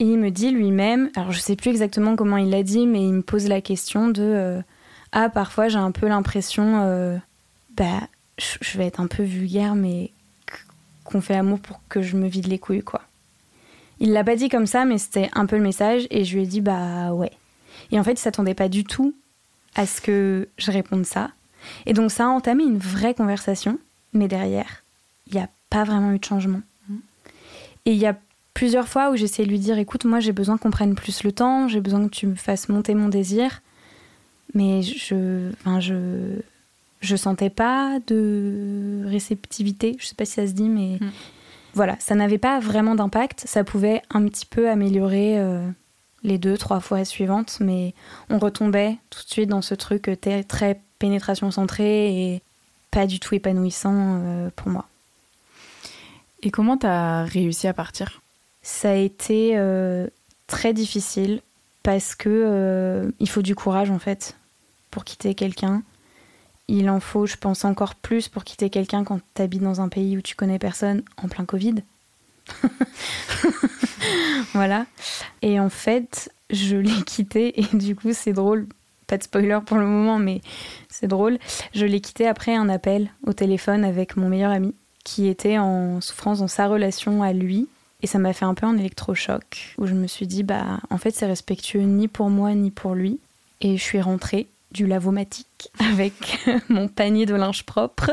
[0.00, 3.02] Et il me dit lui-même, alors je sais plus exactement comment il l'a dit, mais
[3.04, 4.62] il me pose la question de euh,
[5.12, 7.16] ah parfois j'ai un peu l'impression, euh,
[7.76, 8.00] bah
[8.38, 10.10] je vais être un peu vulgaire, mais
[11.04, 13.02] qu'on fait amour pour que je me vide les couilles quoi.
[14.00, 16.42] Il l'a pas dit comme ça, mais c'était un peu le message, et je lui
[16.42, 17.30] ai dit bah ouais.
[17.90, 19.14] Et en fait, il s'attendait pas du tout
[19.74, 21.30] à ce que je réponde ça.
[21.86, 23.78] Et donc ça a entamé une vraie conversation,
[24.12, 24.82] mais derrière,
[25.28, 26.62] il n'y a pas vraiment eu de changement.
[27.84, 28.16] Et il y a
[28.54, 31.32] plusieurs fois où j'essaie de lui dire écoute, moi j'ai besoin qu'on prenne plus le
[31.32, 33.60] temps, j'ai besoin que tu me fasses monter mon désir.
[34.54, 36.40] Mais je, enfin, je,
[37.00, 41.10] je sentais pas de réceptivité, je sais pas si ça se dit, mais Mm.
[41.74, 43.44] voilà, ça n'avait pas vraiment d'impact.
[43.46, 45.66] Ça pouvait un petit peu améliorer euh,
[46.22, 47.94] les deux, trois fois suivantes, mais
[48.30, 50.10] on retombait tout de suite dans ce truc
[50.48, 52.42] très, pénétration centrée et
[52.92, 54.86] pas du tout épanouissant euh, pour moi.
[56.42, 58.22] Et comment t'as réussi à partir?
[58.62, 60.06] Ça a été euh,
[60.46, 61.40] très difficile
[61.82, 64.36] parce que il faut du courage en fait
[64.92, 65.82] pour quitter quelqu'un.
[66.68, 69.88] Il en faut, je pense, encore plus pour quitter quelqu'un quand tu habites dans un
[69.88, 71.74] pays où tu connais personne en plein Covid.
[74.54, 74.86] voilà.
[75.40, 78.68] Et en fait, je l'ai quitté et du coup, c'est drôle.
[79.08, 80.40] Pas de spoiler pour le moment, mais
[80.88, 81.38] c'est drôle.
[81.74, 84.74] Je l'ai quitté après un appel au téléphone avec mon meilleur ami
[85.04, 87.68] qui était en souffrance dans sa relation à lui.
[88.02, 90.98] Et ça m'a fait un peu un électrochoc où je me suis dit, bah, en
[90.98, 93.20] fait, c'est respectueux ni pour moi ni pour lui.
[93.60, 96.14] Et je suis rentrée du lavomatique avec
[96.68, 98.10] mon panier de linge propre.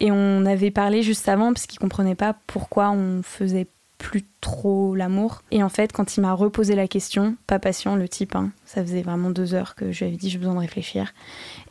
[0.00, 3.68] Et on avait parlé juste avant parce qu'il comprenait pas pourquoi on faisait
[3.98, 5.42] plus trop l'amour.
[5.50, 8.82] Et en fait, quand il m'a reposé la question, pas patient le type, hein, ça
[8.82, 11.14] faisait vraiment deux heures que je lui avais dit j'ai besoin de réfléchir.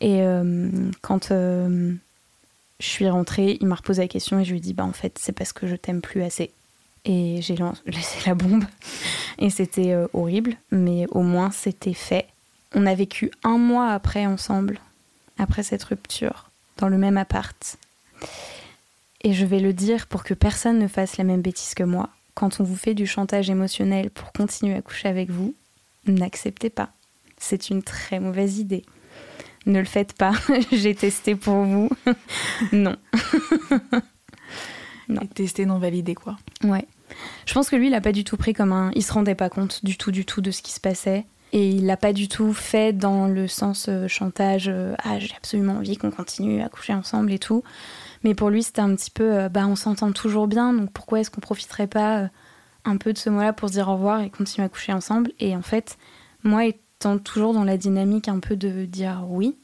[0.01, 0.69] Et euh,
[1.01, 1.93] quand euh,
[2.79, 4.93] je suis rentrée, il m'a reposé la question et je lui ai dit bah en
[4.93, 6.51] fait c'est parce que je t'aime plus assez.
[7.05, 8.63] Et j'ai laissé la bombe
[9.37, 12.27] et c'était euh, horrible, mais au moins c'était fait.
[12.73, 14.79] On a vécu un mois après ensemble,
[15.37, 17.77] après cette rupture, dans le même appart.
[19.21, 22.09] Et je vais le dire pour que personne ne fasse la même bêtise que moi.
[22.33, 25.53] Quand on vous fait du chantage émotionnel pour continuer à coucher avec vous,
[26.07, 26.89] n'acceptez pas.
[27.37, 28.83] C'est une très mauvaise idée.
[29.65, 30.33] Ne le faites pas.
[30.71, 31.89] J'ai testé pour vous.
[32.73, 32.95] non.
[35.09, 35.25] non.
[35.27, 36.37] testé, non validé, quoi.
[36.63, 36.85] Ouais.
[37.45, 38.91] Je pense que lui, il n'a pas du tout pris comme un.
[38.95, 41.25] Il se rendait pas compte du tout, du tout de ce qui se passait.
[41.53, 44.65] Et il l'a pas du tout fait dans le sens euh, chantage.
[44.67, 47.63] Euh, ah, j'ai absolument envie qu'on continue à coucher ensemble et tout.
[48.23, 49.37] Mais pour lui, c'était un petit peu.
[49.37, 52.29] Euh, bah, on s'entend toujours bien, donc pourquoi est-ce qu'on profiterait pas
[52.85, 55.31] un peu de ce mot-là pour se dire au revoir et continuer à coucher ensemble?
[55.39, 55.97] Et en fait,
[56.43, 59.55] moi, étant toujours dans la dynamique un peu de dire oui,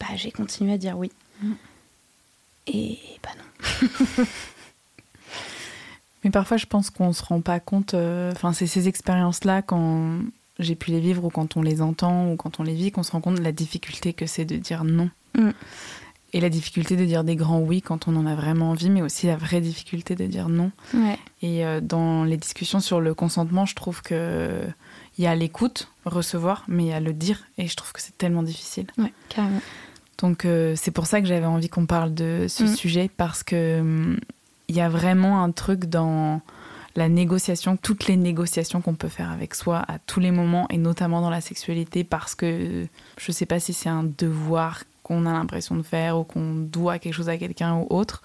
[0.00, 1.12] bah, j'ai continué à dire oui.
[1.42, 1.52] Mm.
[2.66, 4.24] Et bah non.
[6.24, 7.94] Mais parfois, je pense qu'on se rend pas compte.
[7.94, 10.18] Euh, enfin, c'est ces expériences-là quand
[10.58, 13.02] j'ai pu les vivre ou quand on les entend ou quand on les vit qu'on
[13.02, 15.10] se rend compte de la difficulté que c'est de dire non.
[15.34, 15.50] Mm.
[16.32, 19.00] Et la difficulté de dire des grands oui quand on en a vraiment envie, mais
[19.00, 20.70] aussi la vraie difficulté de dire non.
[21.40, 24.60] Et euh, dans les discussions sur le consentement, je trouve que
[25.18, 28.02] il y a l'écoute, recevoir, mais il y a le dire, et je trouve que
[28.02, 28.86] c'est tellement difficile.
[28.98, 29.62] Ouais, carrément.
[30.18, 32.76] Donc euh, c'est pour ça que j'avais envie qu'on parle de ce mm.
[32.76, 34.18] sujet parce que hum,
[34.68, 36.40] il y a vraiment un truc dans
[36.96, 40.78] la négociation, toutes les négociations qu'on peut faire avec soi à tous les moments et
[40.78, 42.86] notamment dans la sexualité parce que
[43.18, 46.98] je sais pas si c'est un devoir qu'on a l'impression de faire ou qu'on doit
[46.98, 48.22] quelque chose à quelqu'un ou autre,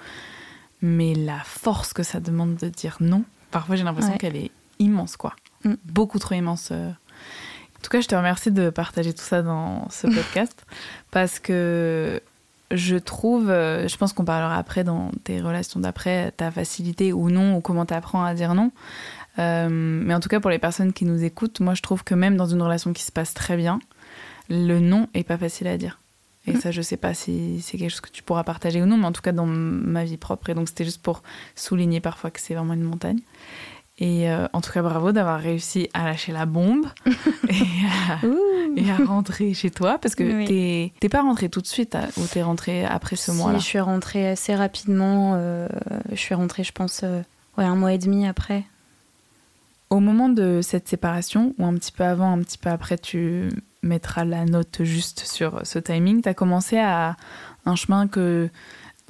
[0.82, 5.18] mais la force que ça demande de dire non, parfois j'ai l'impression qu'elle est immense
[5.18, 5.74] quoi, mm.
[5.86, 6.70] beaucoup trop immense.
[6.72, 6.90] Euh.
[6.90, 10.66] En tout cas, je te remercie de partager tout ça dans ce podcast
[11.12, 12.22] parce que
[12.72, 17.30] je trouve, euh, je pense qu'on parlera après dans tes relations d'après, ta facilité ou
[17.30, 18.72] non, ou comment tu apprends à dire non.
[19.40, 22.16] Euh, mais en tout cas, pour les personnes qui nous écoutent, moi je trouve que
[22.16, 23.80] même dans une relation qui se passe très bien,
[24.50, 26.00] le non est pas facile à dire.
[26.48, 26.60] Et mm.
[26.60, 29.06] ça, je sais pas si c'est quelque chose que tu pourras partager ou non, mais
[29.06, 30.50] en tout cas dans ma vie propre.
[30.50, 31.24] Et donc c'était juste pour
[31.56, 33.20] souligner parfois que c'est vraiment une montagne.
[34.02, 36.88] Et euh, en tout cas, bravo d'avoir réussi à lâcher la bombe
[37.50, 37.54] et,
[38.12, 38.26] à,
[39.06, 39.98] rentrer chez toi.
[39.98, 43.60] Parce que tu t'es pas rentrée tout de suite ou t'es rentrée après ce mois-là
[43.60, 45.34] Je suis rentrée assez rapidement.
[45.36, 45.68] Euh,
[46.12, 47.22] je suis rentrée, je pense, euh,
[47.58, 48.64] ouais, un mois et demi après.
[49.90, 53.50] Au moment de cette séparation, ou un petit peu avant, un petit peu après, tu
[53.84, 56.22] mettras la note juste sur ce timing.
[56.22, 57.18] Tu as commencé à
[57.66, 58.50] un chemin que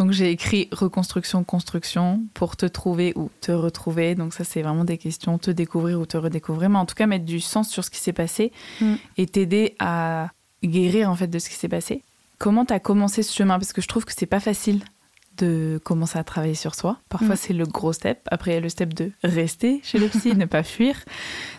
[0.02, 4.16] donc j'ai écrit reconstruction, construction pour te trouver ou te retrouver.
[4.16, 6.72] Donc ça c'est vraiment des questions, te découvrir ou te redécouvrir.
[6.72, 8.96] Mais en tout cas mettre du sens sur ce qui s'est passé mm.
[9.18, 10.30] et t'aider à
[10.64, 12.02] guérir en fait de ce qui s'est passé.
[12.40, 13.60] Comment tu as commencé ce chemin?
[13.60, 14.84] Parce que je trouve que c'est pas facile
[15.38, 16.98] de commencer à travailler sur soi.
[17.08, 17.40] Parfois, mm.
[17.40, 18.28] c'est le gros step.
[18.32, 20.96] Après, il y a le step de rester chez le psy, ne pas fuir.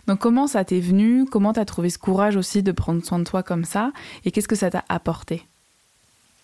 [0.09, 1.27] Donc, comment ça t'est venu?
[1.27, 3.93] Comment tu as trouvé ce courage aussi de prendre soin de toi comme ça?
[4.25, 5.47] Et qu'est-ce que ça t'a apporté?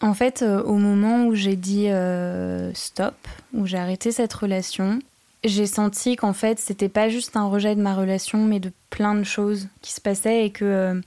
[0.01, 3.15] En fait, euh, au moment où j'ai dit euh, stop,
[3.53, 5.01] où j'ai arrêté cette relation,
[5.45, 9.15] j'ai senti qu'en fait, c'était pas juste un rejet de ma relation, mais de plein
[9.15, 11.01] de choses qui se passaient et que euh,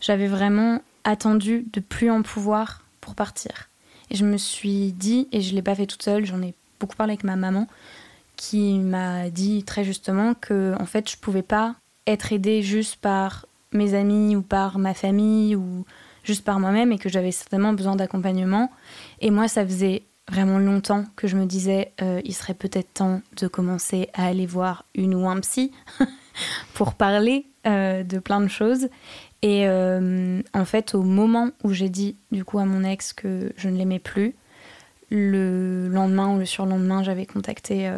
[0.00, 3.68] j'avais vraiment attendu de plus en pouvoir pour partir.
[4.10, 6.96] Et je me suis dit, et je l'ai pas fait toute seule, j'en ai beaucoup
[6.96, 7.68] parlé avec ma maman,
[8.36, 11.76] qui m'a dit très justement que en fait, je pouvais pas
[12.08, 15.84] être aidée juste par mes amis ou par ma famille ou
[16.22, 18.70] juste par moi-même et que j'avais certainement besoin d'accompagnement.
[19.20, 23.22] Et moi, ça faisait vraiment longtemps que je me disais, euh, il serait peut-être temps
[23.36, 25.72] de commencer à aller voir une ou un psy
[26.74, 28.88] pour parler euh, de plein de choses.
[29.42, 33.52] Et euh, en fait, au moment où j'ai dit du coup à mon ex que
[33.56, 34.34] je ne l'aimais plus,
[35.10, 37.90] le lendemain ou le surlendemain, j'avais contacté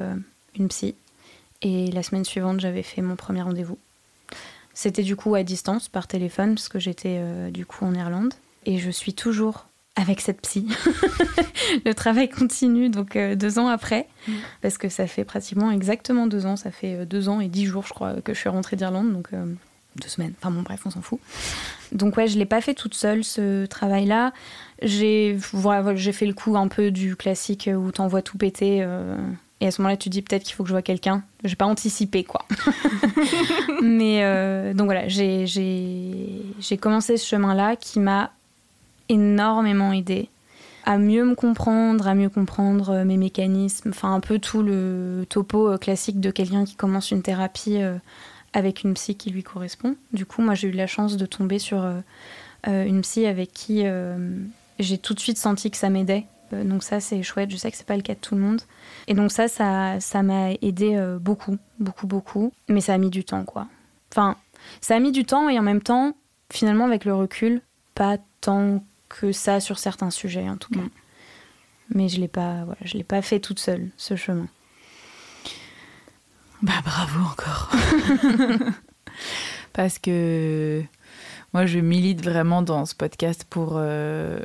[0.57, 0.97] une psy.
[1.63, 3.79] Et la semaine suivante, j'avais fait mon premier rendez-vous.
[4.75, 8.35] C'était du coup à distance, par téléphone, parce que j'étais euh, du coup en Irlande.
[8.67, 10.67] Et je suis toujours avec cette psy.
[11.85, 14.33] le travail continue, donc euh, deux ans après, mm.
[14.63, 16.57] parce que ça fait pratiquement exactement deux ans.
[16.57, 19.13] Ça fait euh, deux ans et dix jours, je crois, que je suis rentrée d'Irlande,
[19.13, 20.33] donc deux semaines.
[20.41, 21.21] Enfin bon, bref, on s'en fout.
[21.93, 24.33] Donc ouais, je l'ai pas fait toute seule ce travail-là.
[24.83, 28.85] J'ai voilà, j'ai fait le coup un peu du classique où t'envoies tout péter
[29.65, 31.23] et à ce moment-là, tu dis peut-être qu'il faut que je vois quelqu'un.
[31.43, 32.45] Je n'ai pas anticipé, quoi.
[33.83, 38.31] Mais euh, donc voilà, j'ai commencé ce chemin-là qui m'a
[39.09, 40.29] énormément aidé
[40.85, 45.25] à mieux me comprendre, à mieux comprendre euh, mes mécanismes, enfin un peu tout le
[45.31, 47.79] topo euh, classique de quelqu'un qui commence une thérapie
[48.53, 49.97] avec une psy qui lui correspond.
[50.13, 51.91] Du coup, moi j'ai eu la chance de tomber sur
[52.67, 53.85] une psy avec qui
[54.79, 56.27] j'ai tout de suite senti que ça m'aidait.
[56.63, 58.61] Donc ça c'est chouette, je sais que c'est pas le cas de tout le monde.
[59.09, 62.53] Et donc ça, ça, ça m'a aidé beaucoup, beaucoup, beaucoup.
[62.69, 63.67] Mais ça a mis du temps quoi.
[64.13, 64.37] Enfin,
[64.81, 66.17] ça a mis du temps et en même temps,
[66.53, 67.63] finalement avec le recul,
[67.95, 70.81] pas tant que ça sur certains sujets en tout cas.
[71.91, 74.49] Mais je l'ai pas, voilà, je l'ai pas fait toute seule ce chemin.
[76.63, 77.71] Bah bravo encore.
[79.73, 80.83] Parce que
[81.53, 84.41] moi je milite vraiment dans ce podcast pour euh,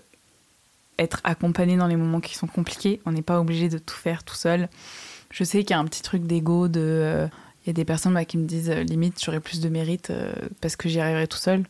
[0.99, 3.01] être accompagnée dans les moments qui sont compliqués.
[3.05, 4.69] On n'est pas obligé de tout faire tout seul.
[5.31, 7.27] Je sais qu'il y a un petit truc d'ego de euh,
[7.65, 10.11] il y a des personnes bah, qui me disent euh, limite j'aurais plus de mérite
[10.61, 11.63] parce que j'y arriverai tout seul.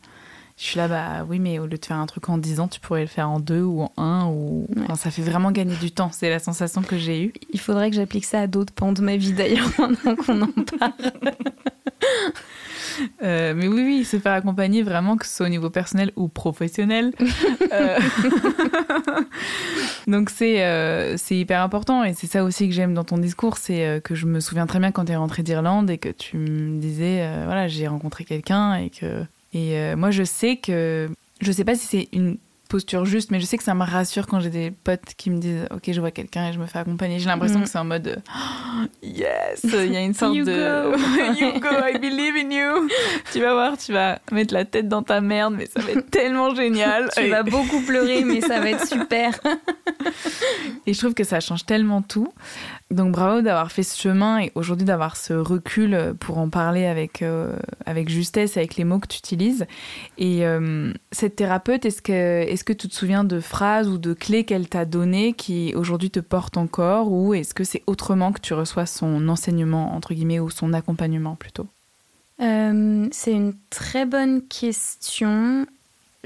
[0.59, 2.67] Je suis là, bah oui, mais au lieu de faire un truc en 10 ans,
[2.67, 4.25] tu pourrais le faire en 2 ou en 1.
[4.27, 4.67] Ou...
[4.95, 6.11] ça fait vraiment gagner du temps.
[6.11, 7.33] C'est la sensation que j'ai eue.
[7.53, 10.51] Il faudrait que j'applique ça à d'autres pans de ma vie d'ailleurs, maintenant qu'on en
[10.77, 10.93] parle.
[13.23, 16.27] Euh, mais oui, oui, se faire accompagner vraiment, que ce soit au niveau personnel ou
[16.27, 17.13] professionnel.
[17.71, 17.99] Euh,
[20.07, 23.57] donc c'est euh, c'est hyper important et c'est ça aussi que j'aime dans ton discours,
[23.57, 26.37] c'est que je me souviens très bien quand tu es rentrée d'Irlande et que tu
[26.37, 31.09] me disais, voilà, j'ai rencontré quelqu'un et que et euh, moi, je sais que.
[31.41, 34.27] Je sais pas si c'est une posture juste, mais je sais que ça me rassure
[34.27, 36.79] quand j'ai des potes qui me disent Ok, je vois quelqu'un et je me fais
[36.79, 37.17] accompagner.
[37.19, 37.63] J'ai l'impression mm.
[37.63, 40.91] que c'est en mode oh, Yes Il y a une sorte you de.
[40.91, 40.97] Go.
[41.39, 42.89] you go, I believe in you
[43.31, 46.11] Tu vas voir, tu vas mettre la tête dans ta merde, mais ça va être
[46.11, 47.09] tellement génial.
[47.17, 49.39] tu vas beaucoup pleurer, mais ça va être super.
[50.85, 52.31] et je trouve que ça change tellement tout.
[52.91, 57.21] Donc bravo d'avoir fait ce chemin et aujourd'hui d'avoir ce recul pour en parler avec,
[57.21, 59.67] euh, avec justesse, avec les mots que tu utilises.
[60.17, 64.13] Et euh, cette thérapeute, est-ce que, est que tu te souviens de phrases ou de
[64.15, 68.41] clés qu'elle t'a données qui aujourd'hui te portent encore ou est-ce que c'est autrement que
[68.41, 71.67] tu reçois son enseignement, entre guillemets, ou son accompagnement plutôt?
[72.41, 75.67] Euh, C'est une très bonne question.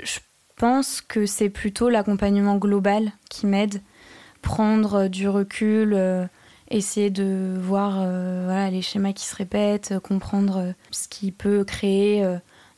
[0.01, 0.19] Je
[0.55, 3.81] pense que c'est plutôt l'accompagnement global qui m'aide.
[4.41, 6.29] Prendre du recul
[6.73, 11.31] essayer de voir euh, voilà, les schémas qui se répètent, euh, comprendre euh, ce qui
[11.31, 12.23] peut créer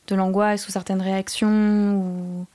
[0.06, 2.46] de l'angoisse ou certaines réactions.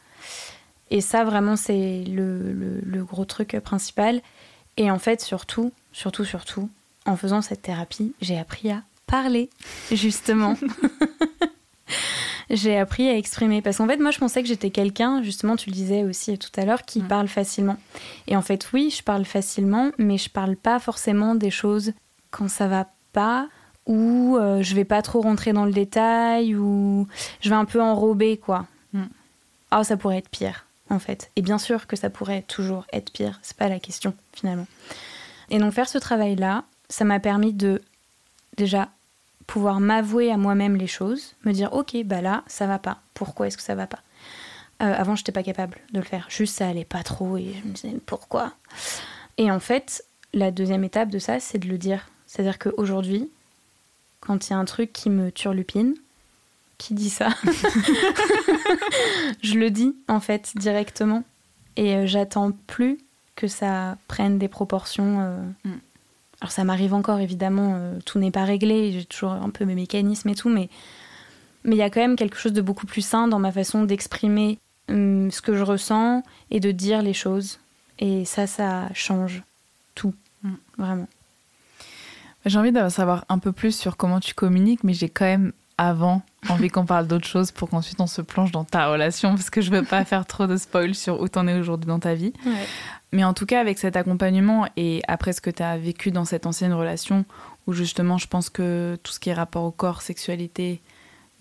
[0.90, 4.22] Et ça, vraiment, c'est le, le, gros truc principal.
[4.78, 6.70] Et en fait, surtout, surtout, surtout,
[7.06, 9.50] en faisant cette thérapie, j'ai appris à parler,
[9.92, 10.56] justement.
[12.50, 13.62] j'ai appris à exprimer.
[13.62, 16.52] Parce qu'en fait, moi, je pensais que j'étais quelqu'un, justement, tu le disais aussi tout
[16.58, 17.08] à l'heure, qui mm.
[17.08, 17.78] parle facilement.
[18.28, 21.94] Et en fait, oui, je parle facilement, mais je parle pas forcément des choses
[22.30, 23.48] quand ça va pas,
[23.86, 27.08] ou euh, je vais pas trop rentrer dans le détail, ou
[27.42, 28.66] je vais un peu enrober, quoi.
[28.94, 29.04] Mm.
[29.72, 31.32] Ah, ça pourrait être pire, en fait.
[31.36, 34.68] Et bien sûr que ça pourrait toujours être pire, c'est pas la question, finalement.
[35.50, 37.82] Et donc, faire ce travail-là, ça m'a permis de
[38.58, 38.90] déjà
[39.52, 43.02] pouvoir m'avouer à moi-même les choses, me dire ok bah là ça va pas.
[43.14, 44.00] Pourquoi est-ce que ça va pas?
[44.82, 47.68] Euh, Avant j'étais pas capable de le faire, juste ça allait pas trop et je
[47.68, 48.54] me disais pourquoi?
[49.38, 53.30] Et en fait la deuxième étape de ça c'est de le dire, c'est-à-dire qu'aujourd'hui
[54.22, 55.96] quand il y a un truc qui me turlupine,
[56.78, 57.32] qui dit ça?
[59.44, 61.26] Je le dis en fait directement
[61.76, 63.00] et euh, j'attends plus
[63.36, 65.20] que ça prenne des proportions.
[65.20, 65.80] Euh, mm.
[66.42, 69.76] Alors ça m'arrive encore évidemment, euh, tout n'est pas réglé, j'ai toujours un peu mes
[69.76, 70.70] mécanismes et tout, mais
[71.64, 73.84] mais il y a quand même quelque chose de beaucoup plus sain dans ma façon
[73.84, 74.58] d'exprimer
[74.90, 77.60] hum, ce que je ressens et de dire les choses.
[78.00, 79.44] Et ça, ça change
[79.94, 80.54] tout, mm.
[80.78, 81.08] vraiment.
[82.48, 85.54] J'ai envie de savoir un peu plus sur comment tu communiques, mais j'ai quand même
[85.78, 89.50] avant envie qu'on parle d'autre chose pour qu'ensuite on se plonge dans ta relation parce
[89.50, 92.16] que je veux pas faire trop de spoil sur où t'en es aujourd'hui dans ta
[92.16, 92.34] vie.
[93.12, 96.26] Mais en tout cas, avec cet accompagnement et après ce que tu as vécu dans
[96.26, 97.26] cette ancienne relation,
[97.68, 100.82] où justement je pense que tout ce qui est rapport au corps, sexualité,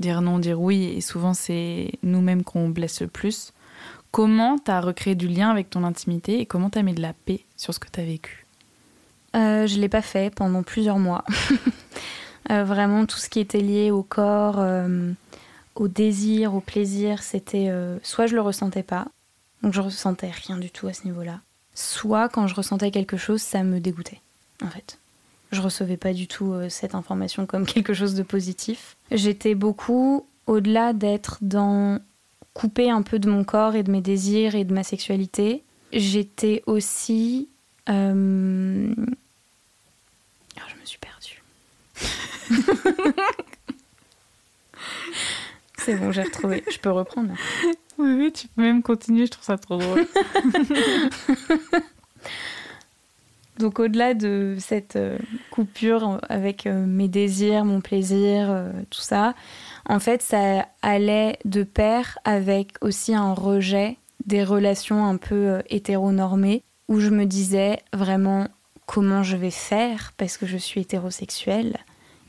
[0.00, 3.52] dire non, dire oui, et souvent c'est nous-mêmes qu'on blesse le plus,
[4.10, 7.02] comment tu as recréé du lien avec ton intimité et comment tu as mis de
[7.02, 8.46] la paix sur ce que tu as vécu?
[9.36, 11.24] Euh, Je ne l'ai pas fait pendant plusieurs mois.
[12.50, 15.12] Euh, vraiment, tout ce qui était lié au corps, euh,
[15.74, 19.06] au désir, au plaisir, c'était soit je le ressentais pas,
[19.62, 21.40] donc je ressentais rien du tout à ce niveau-là,
[21.74, 24.20] soit quand je ressentais quelque chose, ça me dégoûtait,
[24.62, 24.98] en fait.
[25.52, 28.96] Je recevais pas du tout euh, cette information comme quelque chose de positif.
[29.10, 31.98] J'étais beaucoup, au-delà d'être dans
[32.54, 36.62] couper un peu de mon corps et de mes désirs et de ma sexualité, j'étais
[36.66, 37.48] aussi.
[37.88, 38.92] Euh...
[40.56, 41.42] Oh, je me suis perdue.
[45.78, 46.62] C'est bon, j'ai retrouvé.
[46.70, 47.32] Je peux reprendre.
[47.98, 50.06] Oui, oui, tu peux même continuer, je trouve ça trop drôle.
[53.58, 55.18] Donc au-delà de cette euh,
[55.50, 59.34] coupure avec euh, mes désirs, mon plaisir, euh, tout ça,
[59.86, 66.62] en fait, ça allait de pair avec aussi un rejet des relations un peu hétéronormées,
[66.88, 68.48] où je me disais vraiment
[68.86, 71.76] comment je vais faire parce que je suis hétérosexuelle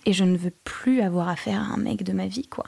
[0.06, 2.66] et je ne veux plus avoir affaire à un mec de ma vie, quoi.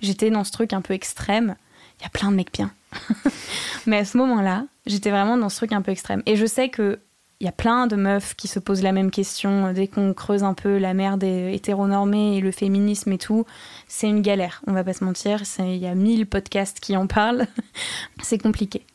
[0.00, 1.56] J'étais dans ce truc un peu extrême.
[1.98, 2.70] Il y a plein de mecs bien.
[3.86, 6.22] Mais à ce moment-là, j'étais vraiment dans ce truc un peu extrême.
[6.26, 7.00] Et je sais que
[7.40, 10.42] il y a plein de meufs qui se posent la même question dès qu'on creuse
[10.42, 13.44] un peu la merde des hétéronormés et le féminisme et tout.
[13.88, 15.42] C'est une galère, on va pas se mentir.
[15.58, 17.46] Il y a mille podcasts qui en parlent.
[18.22, 18.86] c'est compliqué.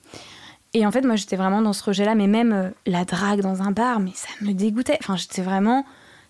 [0.73, 3.61] Et en fait, moi, j'étais vraiment dans ce rejet-là, mais même euh, la drague dans
[3.61, 4.97] un bar, mais ça me dégoûtait.
[5.01, 5.86] Enfin, j'étais vraiment.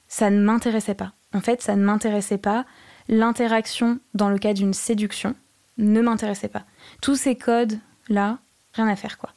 [0.08, 1.14] Ça ne m'intéressait pas.
[1.34, 2.66] En fait, ça ne m'intéressait pas.
[3.08, 5.36] L'interaction dans le cas d'une séduction
[5.78, 6.64] ne m'intéressait pas.
[7.02, 8.40] Tous ces codes-là,
[8.74, 9.32] rien à faire, quoi.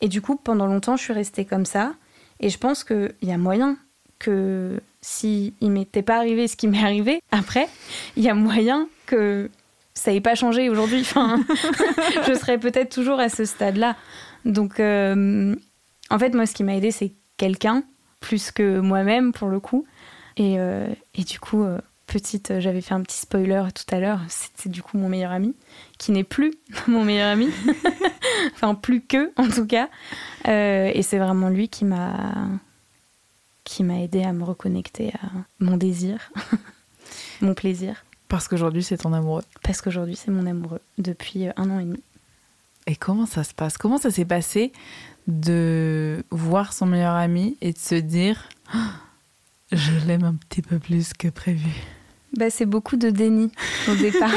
[0.00, 1.94] Et du coup, pendant longtemps, je suis restée comme ça.
[2.40, 3.76] Et je pense qu'il y a moyen
[4.18, 7.68] que si il m'était pas arrivé ce qui m'est arrivé après,
[8.16, 9.50] il y a moyen que
[9.94, 11.00] ça n'ait pas changé aujourd'hui.
[11.00, 11.40] Enfin,
[12.26, 13.96] je serais peut-être toujours à ce stade-là.
[14.44, 15.54] Donc, euh,
[16.10, 17.84] en fait, moi, ce qui m'a aidé, c'est quelqu'un
[18.20, 19.84] plus que moi-même pour le coup.
[20.36, 24.20] Et, euh, et du coup, euh, petite, j'avais fait un petit spoiler tout à l'heure.
[24.28, 25.54] C'était du coup mon meilleur ami,
[25.98, 26.52] qui n'est plus
[26.86, 27.48] mon meilleur ami.
[28.54, 29.88] enfin, plus que, en tout cas.
[30.48, 32.46] Euh, et c'est vraiment lui qui m'a
[33.64, 35.28] qui m'a aidé à me reconnecter à
[35.60, 36.32] mon désir,
[37.40, 38.04] mon plaisir.
[38.26, 39.44] Parce qu'aujourd'hui, c'est ton amoureux.
[39.62, 42.02] Parce qu'aujourd'hui, c'est mon amoureux depuis un an et demi.
[42.86, 43.78] Et comment ça se passe?
[43.78, 44.72] Comment ça s'est passé
[45.28, 48.48] de voir son meilleur ami et de se dire
[49.72, 51.70] je l'aime un petit peu plus que prévu
[52.36, 53.50] bah, C'est beaucoup de déni
[53.88, 54.30] au départ.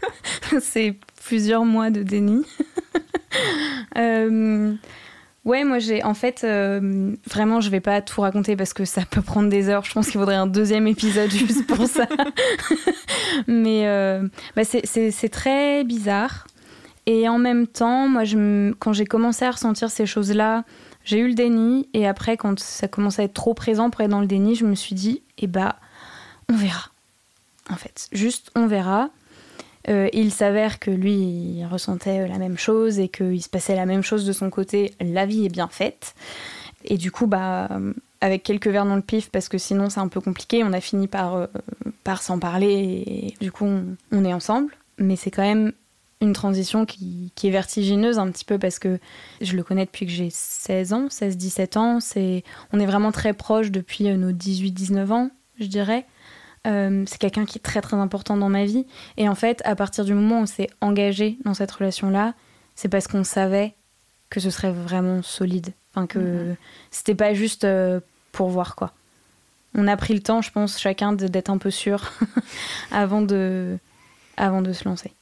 [0.60, 2.44] c'est plusieurs mois de déni.
[3.98, 4.74] euh,
[5.46, 9.02] Ouais, moi j'ai en fait euh, vraiment je vais pas tout raconter parce que ça
[9.08, 9.84] peut prendre des heures.
[9.84, 12.08] Je pense qu'il faudrait un deuxième épisode juste pour ça.
[13.46, 14.26] Mais euh,
[14.56, 16.48] bah c'est très bizarre.
[17.06, 20.64] Et en même temps, moi je, quand j'ai commencé à ressentir ces choses-là,
[21.06, 21.88] j'ai eu le déni.
[21.94, 24.66] Et après, quand ça commençait à être trop présent pour être dans le déni, je
[24.66, 25.76] me suis dit, eh bah,
[26.50, 26.90] on verra.
[27.70, 29.08] En fait, juste on verra.
[29.88, 33.86] Euh, il s'avère que lui, il ressentait la même chose et qu'il se passait la
[33.86, 34.92] même chose de son côté.
[35.00, 36.14] La vie est bien faite.
[36.84, 37.68] Et du coup, bah,
[38.20, 40.80] avec quelques verres dans le pif, parce que sinon c'est un peu compliqué, on a
[40.80, 41.46] fini par, euh,
[42.04, 43.66] par s'en parler et du coup
[44.12, 44.76] on, est ensemble.
[44.98, 45.72] Mais c'est quand même
[46.26, 48.98] une transition qui, qui, est vertigineuse un petit peu parce que
[49.40, 52.00] je le connais depuis que j'ai 16 ans, 16-17 ans.
[52.00, 56.06] C'est, on est vraiment très proches depuis euh, nos 18-19 ans, je dirais.
[56.66, 58.86] Euh, c'est quelqu'un qui est très très important dans ma vie.
[59.16, 62.34] Et en fait, à partir du moment où on s'est engagé dans cette relation-là,
[62.74, 63.74] c'est parce qu'on savait
[64.28, 65.72] que ce serait vraiment solide.
[65.94, 66.56] Enfin, que mhm.
[66.90, 68.00] c'était pas juste euh,
[68.32, 68.92] pour voir quoi.
[69.74, 72.12] On a pris le temps, je pense, chacun d'être un peu sûr
[72.90, 73.78] avant, de,
[74.36, 75.12] avant de se lancer.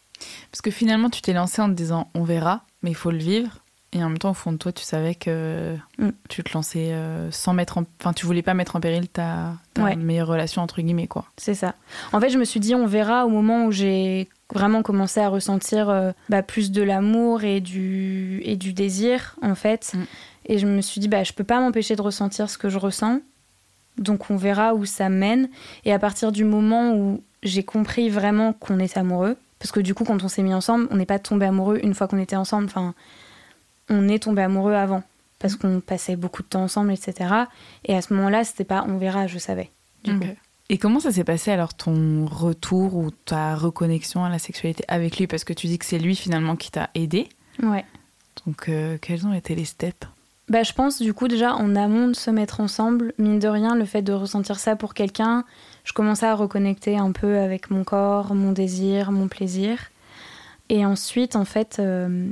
[0.55, 3.19] Parce que finalement, tu t'es lancé en te disant on verra, mais il faut le
[3.19, 3.59] vivre.
[3.93, 6.11] Et en même temps, au fond de toi, tu savais que mm.
[6.29, 7.83] tu te lançais euh, sans mettre en...
[7.99, 9.55] Enfin, tu voulais pas mettre en péril ta,
[9.97, 11.25] meilleure relation, entre guillemets, quoi.
[11.39, 11.75] C'est ça.
[12.13, 15.29] En fait, je me suis dit, on verra au moment où j'ai vraiment commencé à
[15.29, 19.91] ressentir euh, bah, plus de l'amour et du, et du désir, en fait.
[19.93, 20.03] Mm.
[20.47, 22.79] Et je me suis dit, bah, je peux pas m'empêcher de ressentir ce que je
[22.79, 23.23] ressens.
[23.99, 25.49] Donc, on verra où ça mène.
[25.85, 29.95] Et à partir du moment où j'ai compris vraiment qu'on est amoureux, parce que du
[29.95, 32.37] coup, quand on s'est mis ensemble, on n'est pas tombé amoureux une fois qu'on était
[32.37, 32.67] ensemble.
[32.67, 32.95] Enfin,
[33.89, 35.03] on est tombé amoureux avant
[35.39, 37.31] parce qu'on passait beaucoup de temps ensemble, etc.
[37.85, 39.71] Et à ce moment-là, c'était pas on verra, je savais.
[40.71, 45.19] Et comment ça s'est passé alors ton retour ou ta reconnexion à la sexualité avec
[45.19, 45.27] lui?
[45.27, 47.29] Parce que tu dis que c'est lui finalement qui t'a aidé.
[47.63, 47.85] Ouais.
[48.47, 50.07] Donc euh, quels ont été les steps?
[50.49, 53.75] Bah, je pense du coup déjà en amont de se mettre ensemble, mine de rien,
[53.75, 55.45] le fait de ressentir ça pour quelqu'un,
[55.85, 59.91] je commençais à reconnecter un peu avec mon corps, mon désir, mon plaisir.
[60.71, 62.29] Et ensuite, en fait, euh,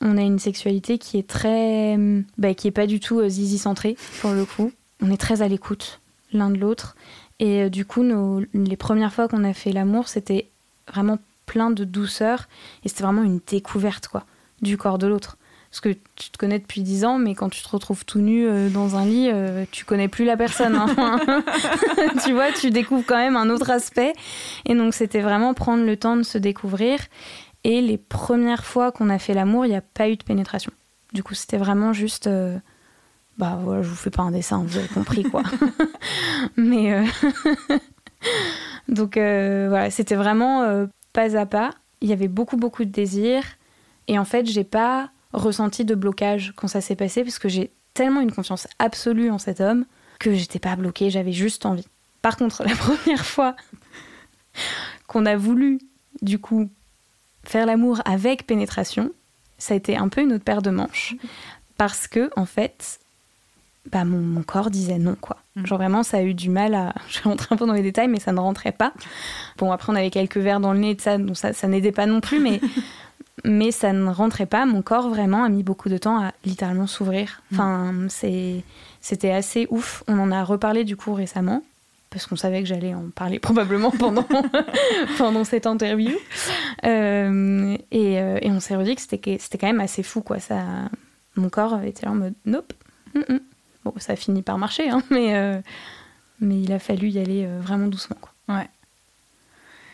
[0.00, 1.98] on a une sexualité qui est très.
[2.38, 4.72] Bah, qui est pas du tout euh, zizi centrée, pour le coup.
[5.02, 6.00] On est très à l'écoute
[6.32, 6.96] l'un de l'autre.
[7.40, 8.04] Et euh, du coup,
[8.54, 10.48] les premières fois qu'on a fait l'amour, c'était
[10.88, 12.48] vraiment plein de douceur.
[12.84, 14.24] Et c'était vraiment une découverte, quoi,
[14.62, 15.36] du corps de l'autre.
[15.74, 18.46] Parce que tu te connais depuis 10 ans, mais quand tu te retrouves tout nu
[18.46, 19.30] euh, dans un lit,
[19.72, 20.76] tu connais plus la personne.
[20.76, 21.18] Hein.
[22.24, 24.12] tu vois, tu découvres quand même un autre aspect.
[24.66, 27.00] Et donc, c'était vraiment prendre le temps de se découvrir.
[27.64, 30.70] Et les premières fois qu'on a fait l'amour, il n'y a pas eu de pénétration.
[31.12, 32.26] Du coup, c'était vraiment juste.
[32.26, 32.58] Euh,
[33.38, 35.42] bah voilà, je vous fais pas un dessin, vous avez compris quoi.
[36.56, 36.92] Mais.
[36.92, 37.04] Euh,
[38.88, 41.70] donc euh, voilà, c'était vraiment pas à pas.
[42.00, 43.42] il y avait beaucoup, beaucoup de désir.
[44.06, 47.70] Et en fait, j'ai pas ressenti de blocage quand ça s'est passé parce que j'ai
[47.92, 49.84] tellement une confiance absolue en cet homme
[50.18, 51.86] que j'étais pas bloquée, j'avais juste envie.
[52.22, 53.56] Par contre, la première fois
[55.06, 55.78] qu'on a voulu,
[56.22, 56.70] du coup,
[57.44, 59.12] faire l'amour avec pénétration,
[59.58, 61.14] ça a été un peu une autre paire de manches.
[61.76, 63.00] Parce que, en fait,
[63.90, 65.38] bah, mon, corps disait non, quoi.
[65.56, 65.66] Mm.
[65.66, 66.94] Genre vraiment, ça a eu du mal à.
[67.08, 68.92] Je vais rentrer un peu dans les détails, mais ça ne rentrait pas.
[69.58, 72.06] Bon, après, on avait quelques verres dans le nez, ça, donc ça, ça n'aidait pas
[72.06, 72.60] non plus, mais,
[73.44, 74.66] mais ça ne rentrait pas.
[74.66, 77.42] Mon corps, vraiment, a mis beaucoup de temps à littéralement s'ouvrir.
[77.50, 77.54] Mm.
[77.54, 78.64] Enfin, c'est,
[79.00, 80.02] c'était assez ouf.
[80.08, 81.62] On en a reparlé du coup récemment,
[82.10, 84.26] parce qu'on savait que j'allais en parler probablement pendant,
[85.18, 86.16] pendant cette interview.
[86.84, 90.40] Euh, et, euh, et, on s'est redit que c'était, c'était quand même assez fou, quoi.
[90.40, 90.62] Ça,
[91.36, 92.72] mon corps était en mode nope.
[93.14, 93.40] Mm, mm.
[93.84, 95.60] Bon, ça a fini par marcher, hein, mais, euh,
[96.40, 98.16] mais il a fallu y aller vraiment doucement.
[98.18, 98.56] Quoi.
[98.56, 98.68] Ouais.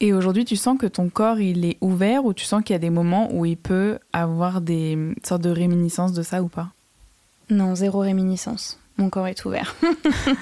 [0.00, 2.76] Et aujourd'hui, tu sens que ton corps, il est ouvert ou tu sens qu'il y
[2.76, 6.68] a des moments où il peut avoir des sortes de réminiscences de ça ou pas?
[7.50, 8.78] Non, zéro réminiscence.
[8.96, 9.76] Mon corps est ouvert.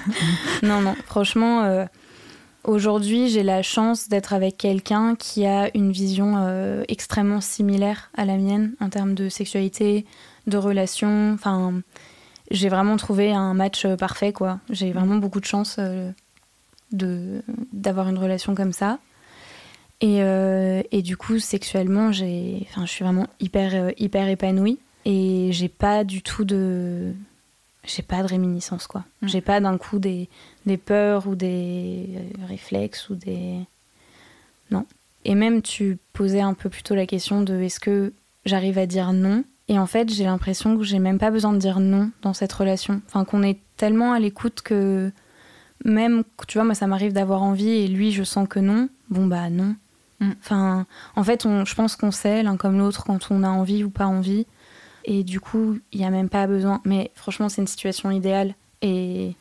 [0.63, 1.85] non, non, franchement, euh,
[2.63, 8.37] aujourd'hui, j'ai la chance d'être avec quelqu'un qui a une vision extrêmement similaire à la
[8.37, 10.05] mienne en termes de sexualité,
[10.47, 11.33] de relations.
[11.33, 11.81] Enfin,
[12.51, 14.59] j'ai vraiment trouvé un match euh, parfait, quoi.
[14.69, 16.11] J'ai vraiment beaucoup de chance euh,
[16.91, 18.99] de d'avoir une relation comme ça.
[20.01, 24.79] Et, euh, et du coup, sexuellement, j'ai, enfin, je suis vraiment hyper, hyper épanouie.
[25.05, 27.13] Et j'ai pas du tout de.
[27.85, 29.05] J'ai pas de réminiscence, quoi.
[29.21, 29.27] Mm.
[29.27, 30.29] J'ai pas d'un coup des,
[30.65, 32.07] des peurs ou des
[32.47, 33.59] réflexes ou des.
[34.71, 34.85] Non.
[35.25, 38.13] Et même, tu posais un peu plus tôt la question de est-ce que
[38.45, 39.43] j'arrive à dire non?
[39.67, 42.53] Et en fait, j'ai l'impression que j'ai même pas besoin de dire non dans cette
[42.53, 43.01] relation.
[43.07, 45.11] Enfin, qu'on est tellement à l'écoute que
[45.85, 48.89] même, tu vois, moi, ça m'arrive d'avoir envie et lui, je sens que non.
[49.09, 49.75] Bon, bah non.
[50.19, 50.31] Mm.
[50.39, 53.83] Enfin, en fait, on, je pense qu'on sait l'un comme l'autre quand on a envie
[53.83, 54.45] ou pas envie.
[55.05, 56.81] Et du coup, il n'y a même pas besoin.
[56.85, 58.53] Mais franchement, c'est une situation idéale.
[58.81, 59.35] Et.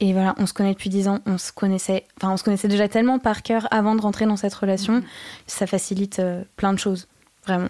[0.00, 2.66] Et voilà, on se connaît depuis dix ans, on se connaissait, enfin, on se connaissait
[2.66, 5.04] déjà tellement par cœur avant de rentrer dans cette relation, mm.
[5.46, 7.06] ça facilite euh, plein de choses,
[7.46, 7.68] vraiment.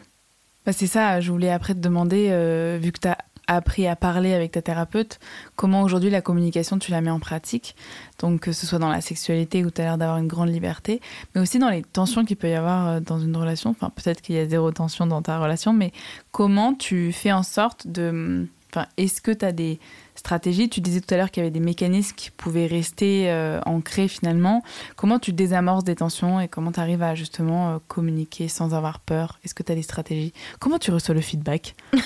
[0.65, 3.97] Bah, c'est ça, je voulais après te demander, euh, vu que tu as appris à
[3.97, 5.21] parler avec ta thérapeute,
[5.57, 7.75] comment aujourd'hui la communication tu la mets en pratique?
[8.19, 11.01] Donc que ce soit dans la sexualité où tu as l'air d'avoir une grande liberté,
[11.35, 13.71] mais aussi dans les tensions qu'il peut y avoir euh, dans une relation.
[13.71, 15.93] Enfin, peut-être qu'il y a zéro tension dans ta relation, mais
[16.33, 18.47] comment tu fais en sorte de...
[18.75, 19.79] Enfin, est-ce que tu as des
[20.15, 20.69] stratégie.
[20.69, 24.09] Tu disais tout à l'heure qu'il y avait des mécanismes qui pouvaient rester euh, ancrés
[24.09, 24.63] finalement.
[24.97, 29.01] Comment tu désamorces des tensions et comment tu arrives à justement euh, communiquer sans avoir
[29.01, 29.39] peur?
[29.45, 30.33] Est-ce que tu as des stratégies?
[30.61, 31.75] Comment tu reçois le feedback?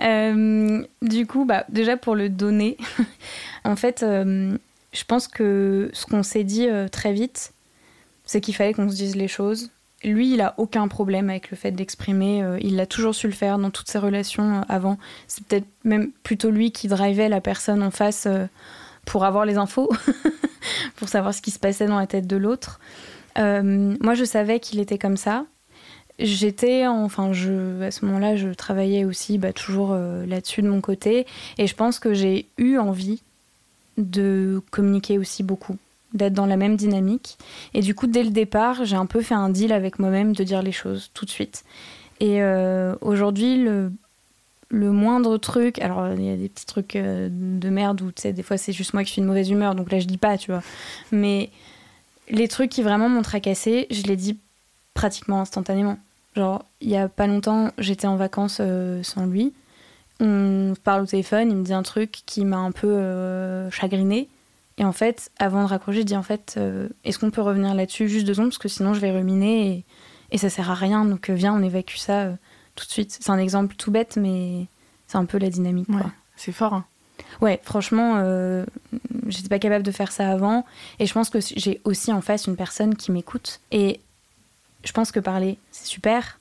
[0.00, 2.76] Euh, Du coup, bah, déjà pour le donner,
[3.64, 7.52] en fait, je pense que ce qu'on s'est dit très vite,
[8.24, 9.70] c'est qu'il fallait qu'on se dise les choses
[10.04, 12.42] lui, il a aucun problème avec le fait d'exprimer.
[12.42, 14.98] Euh, il a toujours su le faire dans toutes ses relations euh, avant.
[15.26, 18.46] C'est peut-être même plutôt lui qui drivait la personne en face euh,
[19.04, 19.90] pour avoir les infos,
[20.96, 22.80] pour savoir ce qui se passait dans la tête de l'autre.
[23.36, 25.44] moi, je savais qu'il était comme ça.
[26.20, 31.26] J'étais, enfin, à ce moment-là, je travaillais aussi bah, toujours là-dessus de mon côté.
[31.58, 33.20] Et je pense que j'ai eu envie
[33.98, 35.76] de communiquer aussi beaucoup
[36.14, 37.36] d'être dans la même dynamique.
[37.74, 40.44] Et du coup, dès le départ, j'ai un peu fait un deal avec moi-même de
[40.44, 41.64] dire les choses tout de suite.
[42.20, 43.92] Et euh, aujourd'hui, le,
[44.68, 48.22] le moindre truc, alors il y a des petits trucs euh, de merde où tu
[48.22, 50.18] sais, des fois c'est juste moi qui suis de mauvaise humeur, donc là je dis
[50.18, 50.62] pas, tu vois.
[51.10, 51.50] Mais
[52.28, 54.38] les trucs qui vraiment m'ont tracassé, je les dis
[54.94, 55.98] pratiquement instantanément.
[56.36, 59.52] Genre, il y a pas longtemps, j'étais en vacances euh, sans lui.
[60.20, 64.28] On parle au téléphone, il me dit un truc qui m'a un peu chagriné.
[64.78, 67.74] Et en fait, avant de raccrocher, je dis en fait, euh, est-ce qu'on peut revenir
[67.74, 68.48] là-dessus juste deux secondes?
[68.48, 69.84] Parce que sinon je vais ruminer et,
[70.32, 71.04] et ça sert à rien.
[71.04, 72.34] Donc euh, viens, on évacue ça euh,
[72.74, 73.16] tout de suite.
[73.20, 74.66] C'est un exemple tout bête, mais
[75.06, 75.88] c'est un peu la dynamique.
[76.36, 76.74] c'est fort.
[76.74, 76.84] Hein.
[77.40, 78.20] Ouais, franchement,
[79.28, 80.64] j'étais pas capable de faire ça avant.
[80.98, 83.60] Et je pense que j'ai aussi en face une personne qui m'écoute.
[83.70, 84.00] Et
[84.82, 86.40] je pense que parler, c'est super,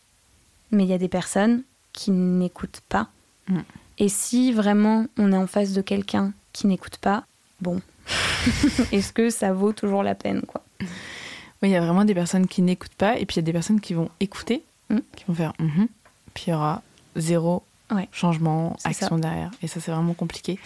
[0.72, 1.64] mais il y a des personnes
[1.94, 3.10] qui n'écoutent pas.
[3.48, 3.60] Mm.
[4.00, 7.26] Et si vraiment on est en face de quelqu'un qui n'écoute pas,
[7.62, 7.82] bon,
[8.92, 10.62] Est-ce que ça vaut toujours la peine quoi?
[10.82, 13.44] Oui, il y a vraiment des personnes qui n'écoutent pas et puis il y a
[13.44, 15.00] des personnes qui vont écouter, mm.
[15.16, 15.86] qui vont faire mm
[16.34, 16.82] puis il y aura
[17.16, 17.64] zéro
[18.12, 19.52] changement, action derrière.
[19.62, 20.60] Et ça, c'est vraiment compliqué.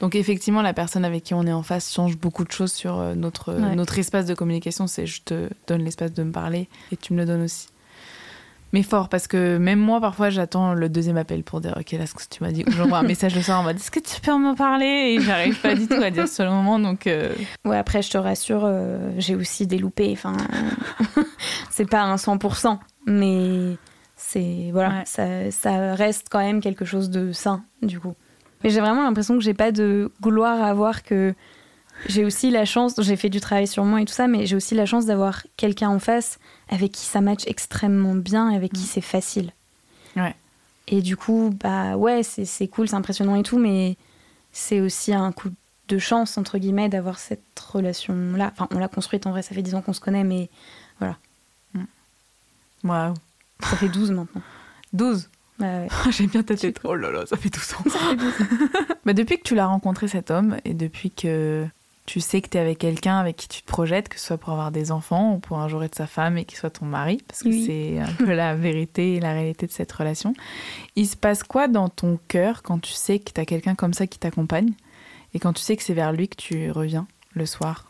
[0.00, 2.98] Donc, effectivement, la personne avec qui on est en face change beaucoup de choses sur
[2.98, 4.86] euh, notre, notre espace de communication.
[4.86, 7.68] C'est je te donne l'espace de me parler et tu me le donnes aussi.
[8.72, 12.06] Mais fort, parce que même moi, parfois, j'attends le deuxième appel pour dire Ok, là,
[12.06, 14.00] ce que tu m'as dit, ou j'envoie un message le soir en mode Est-ce que
[14.00, 15.16] tu peux m'en parler?
[15.16, 17.06] Et j'arrive pas du tout à dire sur le moment, donc.
[17.06, 17.34] Euh,
[17.66, 20.10] ouais, après, je te rassure, euh, j'ai aussi des loupés.
[20.12, 20.36] Enfin,
[21.70, 23.76] c'est pas un 100%, mais
[24.16, 24.70] c'est.
[24.72, 28.14] Voilà, ça, ça reste quand même quelque chose de sain, du coup.
[28.64, 31.34] Mais j'ai vraiment l'impression que j'ai pas de gloire à avoir que
[32.06, 34.56] j'ai aussi la chance, j'ai fait du travail sur moi et tout ça, mais j'ai
[34.56, 36.38] aussi la chance d'avoir quelqu'un en face
[36.68, 38.86] avec qui ça match extrêmement bien et avec qui mm.
[38.86, 39.52] c'est facile.
[40.16, 40.34] Ouais.
[40.88, 43.96] Et du coup, bah ouais, c'est cool, c'est impressionnant et tout, mais
[44.52, 45.50] c'est aussi un coup
[45.88, 48.50] de chance, entre guillemets, d'avoir cette relation-là.
[48.52, 50.48] Enfin, on l'a construite en vrai, ça fait 10 ans qu'on se connaît, mais
[50.98, 51.16] voilà.
[51.74, 51.84] Mm.
[52.84, 53.14] Waouh.
[53.60, 54.42] Ça fait 12 maintenant.
[54.92, 55.28] 12
[55.58, 55.88] bah ouais.
[56.10, 56.80] J'aime bien ta tête.
[56.84, 57.90] Oh là là, ça fait 12 ans.
[57.90, 58.94] Ça fait 12 ans.
[59.04, 61.66] bah depuis que tu l'as rencontré cet homme et depuis que
[62.04, 64.38] tu sais que tu es avec quelqu'un avec qui tu te projettes, que ce soit
[64.38, 66.86] pour avoir des enfants ou pour un jour être sa femme et qu'il soit ton
[66.86, 70.34] mari, parce que c'est un peu la vérité et la réalité de cette relation.
[70.96, 73.94] Il se passe quoi dans ton cœur quand tu sais que tu as quelqu'un comme
[73.94, 74.72] ça qui t'accompagne
[75.34, 77.86] et quand tu sais que c'est vers lui que tu reviens le soir?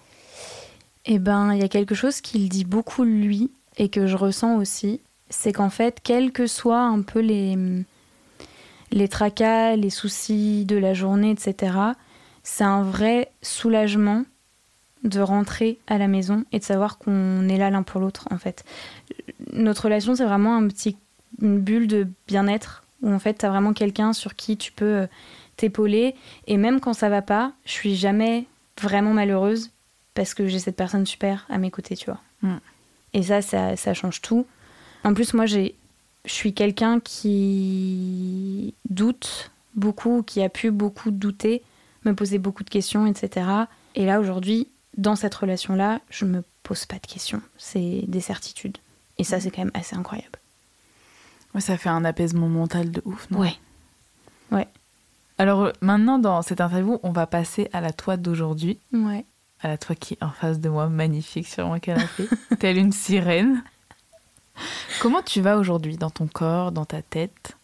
[1.05, 4.57] Eh ben, il y a quelque chose qu'il dit beaucoup lui et que je ressens
[4.57, 5.01] aussi,
[5.31, 7.57] c'est qu'en fait, quels que soient un peu les,
[8.93, 11.73] les tracas, les soucis de la journée, etc.,
[12.43, 14.25] c'est un vrai soulagement
[15.05, 18.39] de rentrer à la maison et de savoir qu'on est là l'un pour l'autre en
[18.39, 18.65] fait.
[19.53, 20.97] Notre relation c'est vraiment un petit,
[21.41, 24.85] une bulle de bien-être où en fait tu as vraiment quelqu'un sur qui tu peux
[24.85, 25.07] euh,
[25.57, 26.15] t'épauler
[26.47, 28.47] et même quand ça va pas, je suis jamais
[28.81, 29.71] vraiment malheureuse
[30.15, 32.21] parce que j'ai cette personne super à mes côtés, tu vois.
[32.43, 32.59] Mm.
[33.15, 34.47] Et ça, ça, ça change tout.
[35.05, 35.75] En plus moi j'ai
[36.25, 41.63] je suis quelqu'un qui doute beaucoup, qui a pu beaucoup douter
[42.05, 43.47] me poser beaucoup de questions, etc.
[43.95, 47.43] Et là, aujourd'hui, dans cette relation-là, je me pose pas de questions.
[47.57, 48.79] C'est des certitudes.
[49.19, 50.39] Et ça, c'est quand même assez incroyable.
[51.55, 53.41] Ouais, ça fait un apaisement mental de ouf, non?
[53.41, 53.55] Ouais.
[54.51, 54.69] Ouais.
[55.39, 58.79] Alors euh, maintenant, dans cette interview, on va passer à la toi d'aujourd'hui.
[58.93, 59.25] Ouais.
[59.61, 62.29] À la toi qui est en face de moi, magnifique sur mon canapé,
[62.59, 63.63] telle une sirène.
[65.01, 67.57] Comment tu vas aujourd'hui dans ton corps, dans ta tête?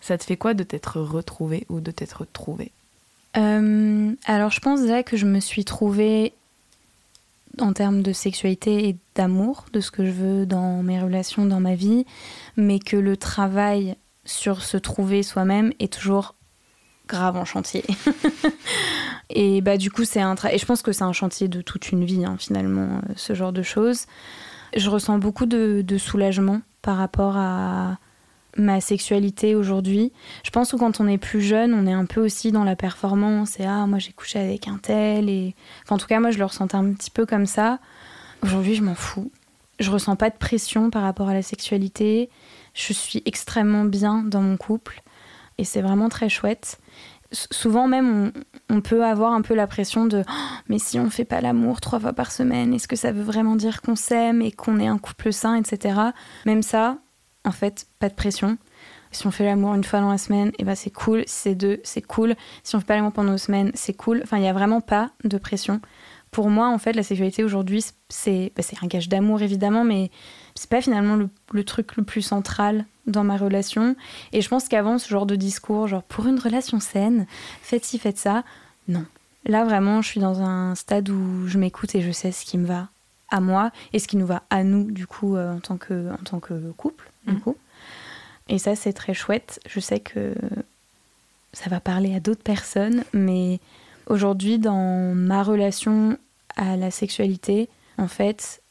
[0.00, 2.72] Ça te fait quoi de t'être retrouvée ou de t'être trouvée?
[3.36, 6.34] Euh, alors je pense déjà que je me suis trouvée
[7.58, 11.60] en termes de sexualité et d'amour, de ce que je veux dans mes relations, dans
[11.60, 12.06] ma vie,
[12.56, 16.34] mais que le travail sur se trouver soi-même est toujours
[17.08, 17.84] grave en chantier.
[19.30, 21.90] et bah du coup c'est un et je pense que c'est un chantier de toute
[21.90, 24.06] une vie hein, finalement euh, ce genre de choses.
[24.74, 27.98] Je ressens beaucoup de soulagement par rapport à
[28.56, 30.12] ma sexualité aujourd'hui.
[30.44, 32.76] Je pense que quand on est plus jeune, on est un peu aussi dans la
[32.76, 35.54] performance et ah moi j'ai couché avec un tel et
[35.88, 37.78] en tout cas moi je le ressentais un petit peu comme ça.
[38.42, 39.30] Aujourd'hui, je m'en fous.
[39.78, 42.28] Je ressens pas de pression par rapport à la sexualité.
[42.74, 45.02] Je suis extrêmement bien dans mon couple
[45.58, 46.78] et c'est vraiment très chouette.
[47.32, 48.32] souvent même
[48.68, 50.32] on, peut avoir un peu la pression de oh,
[50.68, 53.56] mais si on fait pas l'amour trois fois par semaine, est-ce que ça veut vraiment
[53.56, 56.00] dire qu'on s'aime et qu'on est un couple sain, etc.
[56.46, 56.98] Même ça,
[57.44, 58.58] en fait, pas de pression.
[59.10, 61.24] Si on fait l'amour une fois dans la semaine, eh ben c'est cool.
[61.26, 62.34] Si c'est deux, c'est cool.
[62.62, 64.20] Si on fait pas l'amour pendant deux semaines, c'est cool.
[64.22, 65.80] Enfin, il n'y a vraiment pas de pression.
[66.30, 70.10] Pour moi, en fait, la sexualité aujourd'hui, c'est bah, un gage d'amour évidemment, mais
[70.54, 73.96] c'est pas finalement le, truc le plus central dans ma relation.
[74.32, 77.26] Et je pense qu'avant, ce genre de discours, genre pour une relation saine,
[77.60, 78.44] faites ci, faites ça,
[78.88, 79.04] non.
[79.44, 82.56] Là, vraiment, je suis dans un stade où je m'écoute et je sais ce qui
[82.56, 82.88] me va
[83.28, 86.12] à moi et ce qui nous va à nous, du coup, euh, en, tant que,
[86.12, 87.11] en tant que couple.
[87.26, 87.38] Mm.
[88.48, 89.60] Et ça, c'est très chouette.
[89.66, 90.34] Je sais que
[91.52, 93.60] ça va parler à d'autres personnes, mais
[94.06, 96.18] aujourd'hui, dans ma relation
[96.56, 97.68] à la sexualité,
[97.98, 98.62] en fait,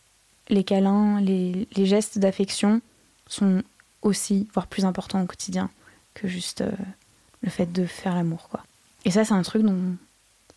[0.50, 2.82] les câlins, les, gestes d'affection
[3.28, 3.64] sont
[4.02, 5.70] aussi, voire plus importants au quotidien
[6.14, 6.72] que juste euh,
[7.42, 8.64] le fait de faire l'amour, quoi.
[9.06, 9.96] Et ça, c'est un truc dont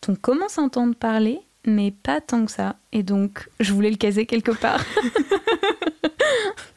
[0.08, 2.76] on commence à entendre parler, mais pas tant que ça.
[2.92, 4.84] Et donc, je voulais le caser quelque part.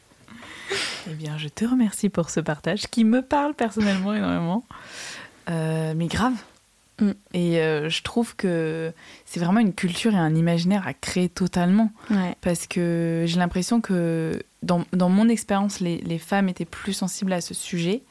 [1.10, 4.64] Eh bien, je te remercie pour ce partage qui me parle personnellement énormément.
[5.48, 6.34] Euh, mais grave.
[7.00, 7.10] Mm.
[7.32, 8.92] Et euh, je trouve que
[9.24, 11.90] c'est vraiment une culture et un imaginaire à créer totalement.
[12.40, 17.32] Parce que j'ai l'impression que dans, dans mon expérience, les, les, femmes étaient plus sensibles
[17.32, 18.02] à ce sujet.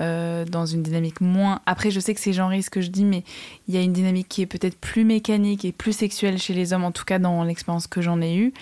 [0.00, 1.60] Euh, dans une dynamique moins.
[1.66, 3.22] Après, je sais que c'est genré ce que je dis, mais
[3.68, 6.72] il y a une dynamique qui est peut-être plus mécanique et plus sexuelle chez les
[6.72, 8.54] hommes, en tout cas dans l'expérience que j'en ai eue.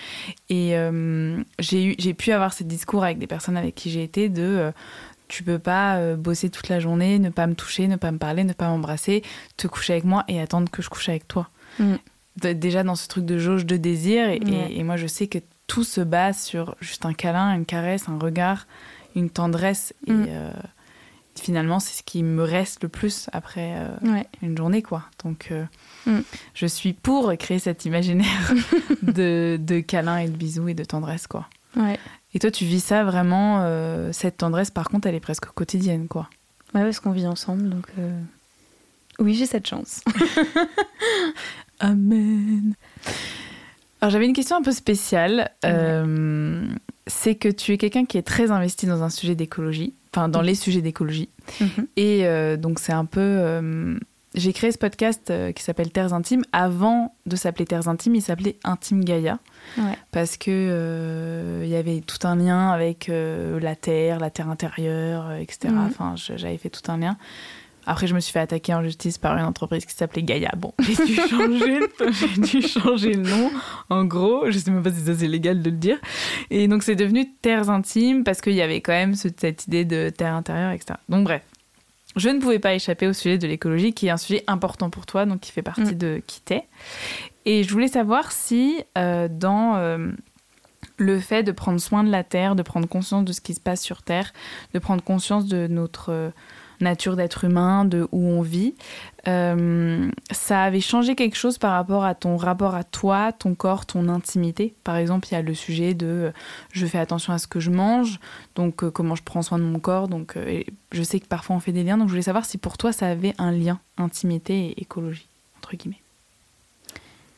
[0.49, 4.41] Et euh, j'ai pu avoir ce discours avec des personnes avec qui j'ai été de
[4.43, 4.71] euh,
[5.29, 8.43] tu peux pas bosser toute la journée, ne pas me toucher, ne pas me parler,
[8.43, 9.23] ne pas m'embrasser,
[9.55, 11.47] te coucher avec moi et attendre que je couche avec toi.
[11.79, 11.95] Mm.
[12.53, 15.37] Déjà dans ce truc de jauge de désir, et, et moi je sais que
[15.67, 18.67] tout se base sur juste un câlin, une caresse, un regard
[19.15, 19.93] une tendresse.
[20.07, 20.25] Et Mm.
[20.29, 20.51] euh,
[21.39, 24.25] finalement, c'est ce qui me reste le plus après euh, Ouais.
[24.41, 25.03] une journée, quoi.
[25.23, 25.63] Donc, euh,
[26.05, 26.19] Mm.
[26.53, 28.53] je suis pour créer cet imaginaire
[29.01, 31.47] de, de câlins et de bisous et de tendresse, quoi.
[31.75, 31.99] Ouais.
[32.33, 36.07] Et toi, tu vis ça vraiment, euh, cette tendresse, par contre, elle est presque quotidienne,
[36.07, 36.29] quoi.
[36.73, 37.87] Ouais, parce qu'on vit ensemble, donc
[39.19, 40.01] oui, j'ai cette chance.
[41.79, 42.73] Amen.
[44.01, 45.51] Alors j'avais une question un peu spéciale.
[47.07, 50.41] C'est que tu es quelqu'un qui est très investi dans un sujet d'écologie, enfin dans
[50.41, 51.29] les sujets d'écologie.
[51.59, 51.87] Mhm.
[51.95, 53.19] Et euh, donc c'est un peu...
[53.19, 53.97] euh,
[54.35, 56.43] j'ai créé ce podcast euh, qui s'appelle Terres Intimes.
[56.51, 59.39] Avant de s'appeler Terres Intimes, il s'appelait Intime Gaïa.
[59.77, 59.97] Ouais.
[60.11, 65.31] Parce que euh, il y avait tout un lien avec la Terre, la Terre intérieure,
[65.31, 65.69] etc.
[65.69, 65.87] Mhm.
[65.87, 67.17] Enfin, j'avais fait tout un lien.
[67.91, 70.51] Après, je me suis fait attaquer en justice par une entreprise qui s'appelait Gaïa.
[70.55, 71.89] Bon, j'ai dû
[72.37, 73.49] dû changer le nom.
[73.89, 75.97] En gros, je sais même pas si ça c'est légal de le dire.
[76.51, 79.85] Et donc, c'est devenu Terres Intimes parce qu'il y avait quand même ce- cette idée
[79.85, 80.99] de terre intérieure, etc.
[81.09, 81.41] Donc, bref.
[82.15, 85.05] Je ne pouvais pas échapper au sujet de l'écologie, qui est un sujet important pour
[85.05, 85.97] toi, donc qui fait partie Mm.
[85.97, 86.63] de qui t'es.
[87.45, 90.11] Et je voulais savoir si, euh, dans euh,
[90.97, 93.59] le fait de prendre soin de la Terre, de prendre conscience de ce qui se
[93.59, 94.31] passe sur Terre,
[94.73, 96.29] de prendre conscience de notre euh,
[96.81, 98.75] nature d'être humain, de où on vit,
[99.27, 103.85] euh, ça avait changé quelque chose par rapport à ton rapport à toi, ton corps,
[103.85, 104.73] ton intimité.
[104.83, 106.31] Par exemple, il y a le sujet de euh,
[106.71, 108.19] je fais attention à ce que je mange,
[108.55, 110.07] donc euh, comment je prends soin de mon corps.
[110.07, 110.37] Donc,
[110.91, 112.91] je sais que parfois on fait des liens, donc je voulais savoir si pour toi
[112.91, 115.27] ça avait un lien intimité et écologie
[115.57, 116.01] entre guillemets.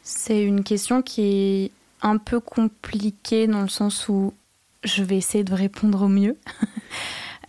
[0.04, 1.72] C'est une question qui est
[2.02, 4.34] un peu compliquée dans le sens où
[4.84, 6.38] je vais essayer de répondre au mieux.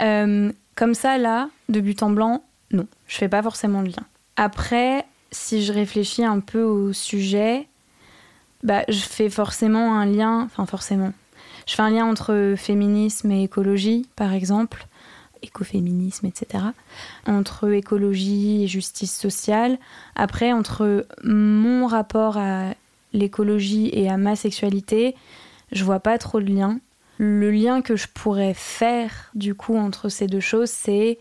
[0.75, 4.07] comme ça, là, de but en blanc, non, je fais pas forcément le lien.
[4.37, 7.69] Après, si je réfléchis un peu au sujet,
[8.63, 11.13] bah, je fais forcément un lien, enfin forcément,
[11.67, 14.87] je fais un lien entre féminisme et écologie, par exemple,
[15.43, 16.65] écoféminisme, etc.
[17.27, 19.79] Entre écologie et justice sociale.
[20.15, 22.75] Après, entre mon rapport à
[23.13, 25.15] l'écologie et à ma sexualité,
[25.73, 26.79] je vois pas trop de lien.
[27.19, 31.19] Le lien que je pourrais faire du coup entre ces deux choses, c'est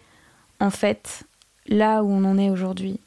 [0.59, 1.23] en fait
[1.67, 2.99] là où on en est aujourd'hui.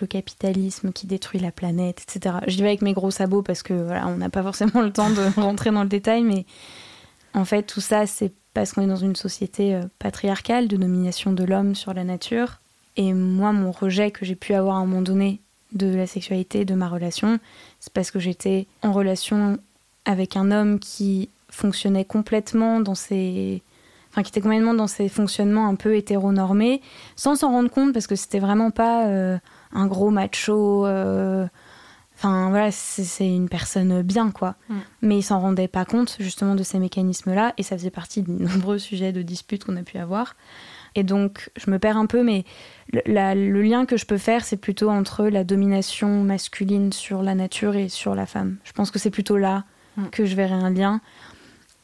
[0.00, 2.36] Le capitalisme qui détruit la planète, etc.
[2.46, 5.10] Je dis avec mes gros sabots parce que voilà, on n'a pas forcément le temps
[5.10, 6.46] de rentrer dans le détail, mais
[7.34, 11.32] en fait tout ça c'est parce qu'on est dans une société euh, patriarcale de domination
[11.32, 12.60] de l'homme sur la nature.
[12.96, 15.40] Et moi, mon rejet que j'ai pu avoir à un moment donné
[15.72, 17.38] de la sexualité, de ma relation,
[17.78, 19.58] c'est parce que j'étais en relation
[20.04, 23.62] avec un homme qui fonctionnait complètement dans ses...
[24.10, 26.80] Enfin, qui était complètement dans ses fonctionnements un peu hétéronormés,
[27.14, 29.38] sans s'en rendre compte, parce que c'était vraiment pas euh,
[29.72, 30.86] un gros macho...
[30.86, 31.46] euh,
[32.22, 34.54] Enfin, voilà, c'est une personne bien, quoi.
[34.68, 34.74] Mm.
[35.00, 38.30] Mais il s'en rendait pas compte, justement, de ces mécanismes-là, et ça faisait partie de
[38.30, 40.36] nombreux sujets de disputes qu'on a pu avoir.
[40.94, 42.44] Et donc, je me perds un peu, mais
[42.92, 47.22] le, la- le lien que je peux faire, c'est plutôt entre la domination masculine sur
[47.22, 48.58] la nature et sur la femme.
[48.64, 49.64] Je pense que c'est plutôt là
[49.96, 50.06] Mm.
[50.12, 51.00] que je verrai un lien.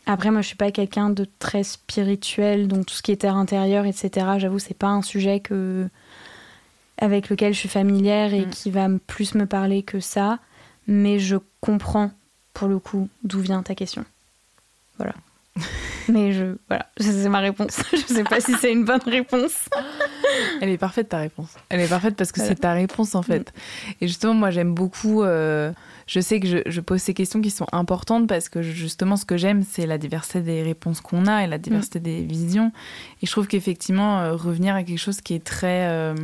[0.06, 3.36] Après, moi, je suis pas quelqu'un de très spirituel, donc tout ce qui est terre
[3.36, 4.26] intérieure, etc.
[4.38, 5.88] J'avoue, c'est pas un sujet que
[6.98, 8.50] avec lequel je suis familière et Mm.
[8.50, 10.38] qui va plus me parler que ça.
[10.86, 12.12] Mais je comprends,
[12.54, 14.04] pour le coup, d'où vient ta question.
[14.96, 15.12] Voilà.
[16.08, 17.82] mais je, voilà, c'est ma réponse.
[17.92, 19.68] je sais pas si c'est une bonne réponse.
[20.60, 21.48] Elle est parfaite ta réponse.
[21.68, 22.54] Elle est parfaite parce que Voilà.
[22.54, 23.52] c'est ta réponse en fait.
[24.00, 25.22] Et justement, moi j'aime beaucoup.
[25.22, 25.72] euh,
[26.06, 29.24] je sais que je, je pose ces questions qui sont importantes parce que justement, ce
[29.24, 32.72] que j'aime, c'est la diversité des réponses qu'on a et la diversité des visions.
[33.22, 35.88] Et je trouve qu'effectivement, euh, revenir à quelque chose qui est très.
[35.88, 36.14] euh,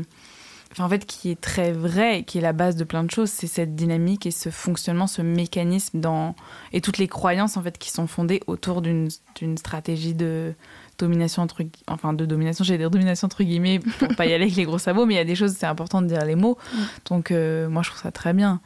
[0.75, 3.11] Enfin, en fait, qui est très vrai et qui est la base de plein de
[3.11, 6.35] choses, c'est cette dynamique et ce fonctionnement, ce mécanisme dans
[6.73, 9.11] et toutes les croyances en fait qui sont fondées autour d'une
[9.59, 10.55] stratégie de
[10.99, 14.57] domination entre enfin de domination j'allais dire domination entre guillemets pour pas y aller avec
[14.57, 16.59] les gros sabots mais il y a des choses c'est important de dire les mots
[16.75, 16.79] Mm.
[17.09, 18.61] donc euh, moi je trouve ça très bien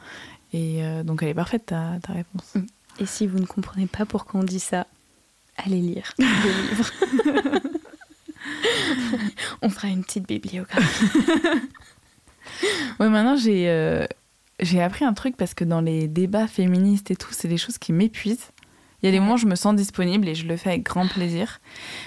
[0.53, 2.53] et euh, donc elle est parfaite ta, ta réponse
[2.99, 4.87] Et si vous ne comprenez pas pourquoi on dit ça,
[5.57, 6.25] allez lire des
[6.69, 6.91] livres.
[9.61, 11.05] on fera une petite bibliographie.
[12.99, 14.05] ouais maintenant j'ai euh,
[14.59, 17.77] j'ai appris un truc parce que dans les débats féministes et tout c'est des choses
[17.77, 18.47] qui m'épuisent
[19.01, 20.83] il y a des moments où je me sens disponible et je le fais avec
[20.83, 21.59] grand plaisir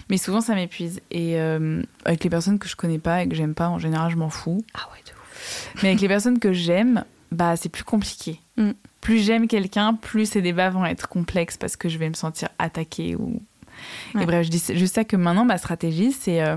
[0.08, 3.34] mais souvent ça m'épuise et euh, avec les personnes que je connais pas et que
[3.34, 5.74] j'aime pas en général je m'en fous Ah ouais, de ouf.
[5.82, 8.40] Mais avec les personnes que j'aime, bah c'est plus compliqué.
[8.56, 8.70] Mm.
[9.00, 12.48] Plus j'aime quelqu'un, plus ces débats vont être complexes parce que je vais me sentir
[12.58, 13.42] attaquée ou.
[14.14, 14.24] Ouais.
[14.24, 16.56] Et bref, je dis juste ça que maintenant ma stratégie, c'est euh,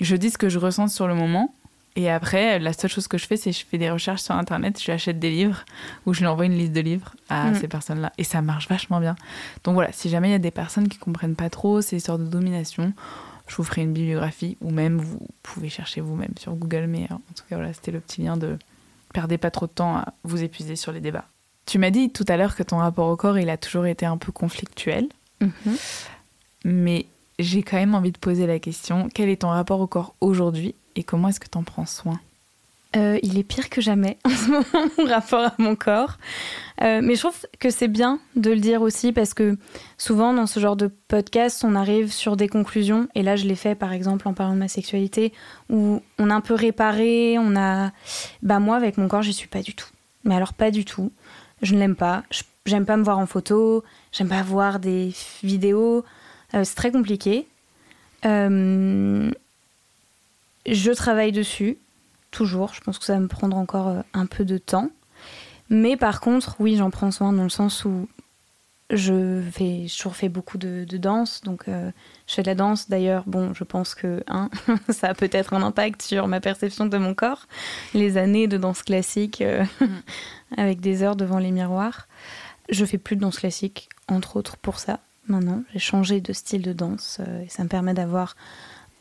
[0.00, 1.54] je dis ce que je ressens sur le moment
[1.94, 4.80] Et après, la seule chose que je fais, c'est je fais des recherches sur Internet,
[4.80, 5.64] je lui achète des livres
[6.06, 7.54] ou je lui envoie une liste de livres à Mm.
[7.56, 8.12] ces personnes-là.
[8.16, 9.14] Et ça marche vachement bien.
[9.64, 12.18] Donc voilà, si jamais il y a des personnes qui comprennent pas trop ces histoires
[12.18, 12.94] de domination,
[13.46, 16.86] je vous ferai une bibliographie ou même vous pouvez chercher vous-même sur Google.
[16.86, 18.58] Mais euh, en tout cas, voilà, c'était le petit lien de
[19.12, 21.26] perdez pas trop de temps à vous épuiser sur les débats.
[21.66, 24.06] Tu m'as dit tout à l'heure que ton rapport au corps, il a toujours été
[24.06, 25.08] un peu conflictuel.
[25.42, 25.76] Mhm.
[26.64, 27.06] Mais
[27.38, 30.74] j'ai quand même envie de poser la question quel est ton rapport au corps aujourd'hui
[30.96, 32.20] et comment est-ce que tu en prends soin?
[32.94, 36.18] Euh, il est pire que jamais en ce moment, mon rapport à mon corps.
[36.82, 39.56] Euh, mais je trouve que c'est bien de le dire aussi parce que
[39.96, 43.08] souvent dans ce genre de podcast, on arrive sur des conclusions.
[43.14, 45.32] Et là, je l'ai fait par exemple en parlant de ma sexualité
[45.70, 47.92] où on a un peu réparé, on a.
[48.42, 49.88] Bah, moi, avec mon corps, j'y suis pas du tout.
[50.24, 51.10] Mais alors, pas du tout.
[51.62, 52.24] Je ne l'aime pas.
[52.30, 53.82] Je- J'aime pas me voir en photo.
[54.12, 55.12] J'aime pas voir des
[55.42, 56.04] vidéos.
[56.54, 57.48] Euh, c'est très compliqué.
[58.24, 59.30] Euh,
[60.66, 61.78] je travaille dessus
[62.30, 62.74] toujours.
[62.74, 64.90] Je pense que ça va me prendre encore euh, un peu de temps.
[65.68, 68.08] Mais par contre, oui, j'en prends soin dans le sens où
[68.92, 71.40] je fais, toujours beaucoup de, de danse.
[71.42, 71.90] Donc, euh,
[72.26, 72.88] je fais de la danse.
[72.88, 74.50] D'ailleurs, bon, je pense que hein,
[74.90, 77.46] ça a peut-être un impact sur ma perception de mon corps.
[77.94, 79.64] Les années de danse classique euh,
[80.56, 82.06] avec des heures devant les miroirs.
[82.68, 85.00] Je fais plus de danse classique, entre autres pour ça.
[85.26, 88.36] Maintenant, j'ai changé de style de danse euh, et ça me permet d'avoir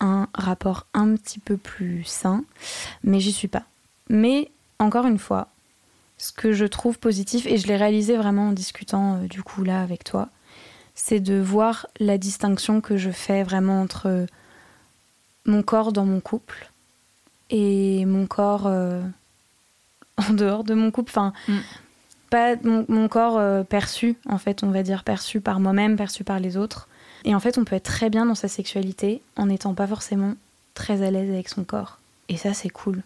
[0.02, 2.44] un rapport un petit peu plus sain,
[3.04, 3.64] mais j'y suis pas.
[4.10, 5.48] Mais encore une fois,
[6.18, 9.64] ce que je trouve positif, et je l'ai réalisé vraiment en discutant euh, du coup
[9.64, 10.28] là avec toi,
[10.96, 14.26] c'est de voir la distinction que je fais vraiment entre
[15.46, 16.70] mon corps dans mon couple
[17.50, 19.02] et mon corps euh,
[20.18, 21.12] en dehors de mon couple.
[21.12, 21.58] Enfin, Mm.
[22.30, 26.24] pas mon, mon corps euh, perçu, en fait, on va dire perçu par moi-même, perçu
[26.24, 26.88] par les autres.
[27.24, 30.34] Et en fait, on peut être très bien dans sa sexualité en n'étant pas forcément
[30.74, 32.00] très à l'aise avec son corps.
[32.30, 33.04] Et ça, c'est cool.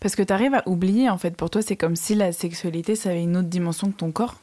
[0.00, 2.94] Parce que tu arrives à oublier, en fait, pour toi, c'est comme si la sexualité,
[2.94, 4.36] ça avait une autre dimension que ton corps.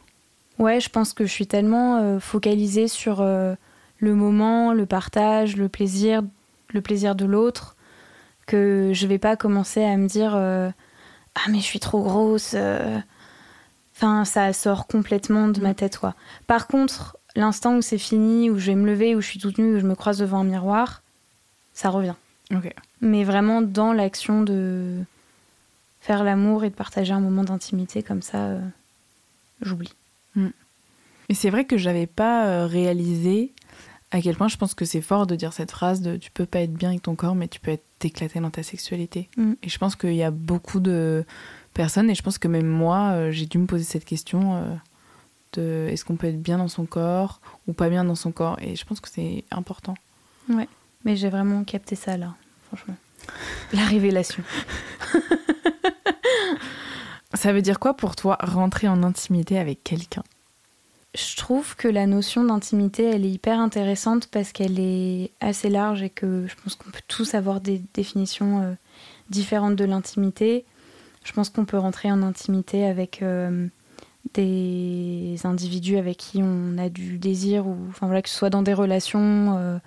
[0.57, 3.55] Ouais, je pense que je suis tellement euh, focalisée sur euh,
[3.99, 6.24] le moment, le partage, le plaisir,
[6.69, 7.76] le plaisir de l'autre,
[8.47, 10.69] que je vais pas commencer à me dire euh,
[11.36, 12.55] ah mais je suis trop grosse.
[13.95, 16.15] Enfin, ça sort complètement de ma tête quoi.
[16.47, 19.57] Par contre, l'instant où c'est fini, où je vais me lever, où je suis toute
[19.57, 21.01] nue, où je me croise devant un miroir,
[21.73, 22.15] ça revient.
[22.99, 24.99] Mais vraiment dans l'action de
[26.01, 28.59] faire l'amour et de partager un moment d'intimité comme ça, euh,
[29.61, 29.93] j'oublie.
[31.29, 33.53] Et c'est vrai que j'avais pas euh, réalisé
[34.11, 36.45] à quel point je pense que c'est fort de dire cette phrase de tu peux
[36.45, 39.29] pas être bien avec ton corps, mais tu peux être éclaté dans ta sexualité.
[39.38, 39.53] Mm.
[39.63, 41.23] Et je pense qu'il y a beaucoup de
[41.73, 44.75] personnes, et je pense que même moi, euh, j'ai dû me poser cette question euh,
[45.54, 48.58] de est-ce qu'on peut être bien dans son corps ou pas bien dans son corps?
[48.62, 49.95] Et je pense que c'est important.
[51.04, 52.36] Mais j'ai vraiment capté ça là,
[52.68, 52.95] franchement.
[53.74, 54.43] La révélation.
[57.34, 60.24] Ça veut dire quoi pour toi rentrer en intimité avec quelqu'un?
[61.16, 66.04] Je trouve que la notion d'intimité, elle est hyper intéressante parce qu'elle est assez large
[66.04, 68.74] et que je pense qu'on peut tous avoir des définitions euh,
[69.30, 70.66] différentes de l'intimité.
[71.24, 73.68] Je pense qu'on peut rentrer en intimité avec euh,
[74.34, 78.61] des individus avec qui on a du désir ou enfin voilà que ce soit dans
[78.61, 79.78] des relations euh,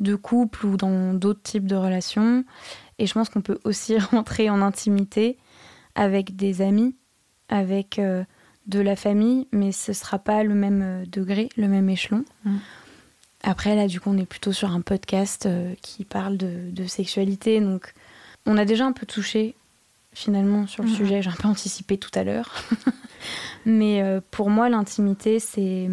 [0.00, 2.44] de couple ou dans d'autres types de relations.
[2.98, 5.38] Et je pense qu'on peut aussi rentrer en intimité
[5.94, 6.96] avec des amis,
[7.48, 8.24] avec euh,
[8.66, 12.24] de la famille, mais ce sera pas le même euh, degré, le même échelon.
[12.44, 12.56] Mm.
[13.42, 16.86] Après, là, du coup, on est plutôt sur un podcast euh, qui parle de, de
[16.86, 17.94] sexualité, donc
[18.46, 19.54] on a déjà un peu touché
[20.12, 20.96] finalement sur le Mhm.
[20.96, 21.22] sujet.
[21.22, 22.50] J'ai un peu anticipé tout à l'heure,
[23.66, 25.88] mais euh, pour moi, l'intimité, c'est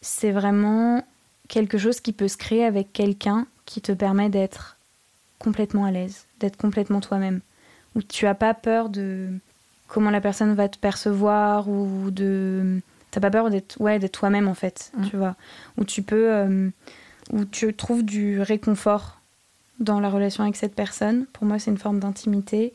[0.00, 1.04] c'est vraiment
[1.48, 4.76] quelque chose qui peut se créer avec quelqu'un qui te permet d'être
[5.38, 7.40] complètement à l'aise, d'être complètement toi-même,
[7.94, 9.28] où tu as pas peur de
[9.86, 12.80] comment la personne va te percevoir ou de
[13.10, 15.06] t'as pas peur d'être ouais d'être toi-même en fait Mm.
[15.10, 15.36] tu vois
[15.76, 16.70] où tu peux euh,
[17.30, 19.20] où tu trouves du réconfort
[19.80, 22.72] dans la relation avec cette personne pour moi c'est une forme d'intimité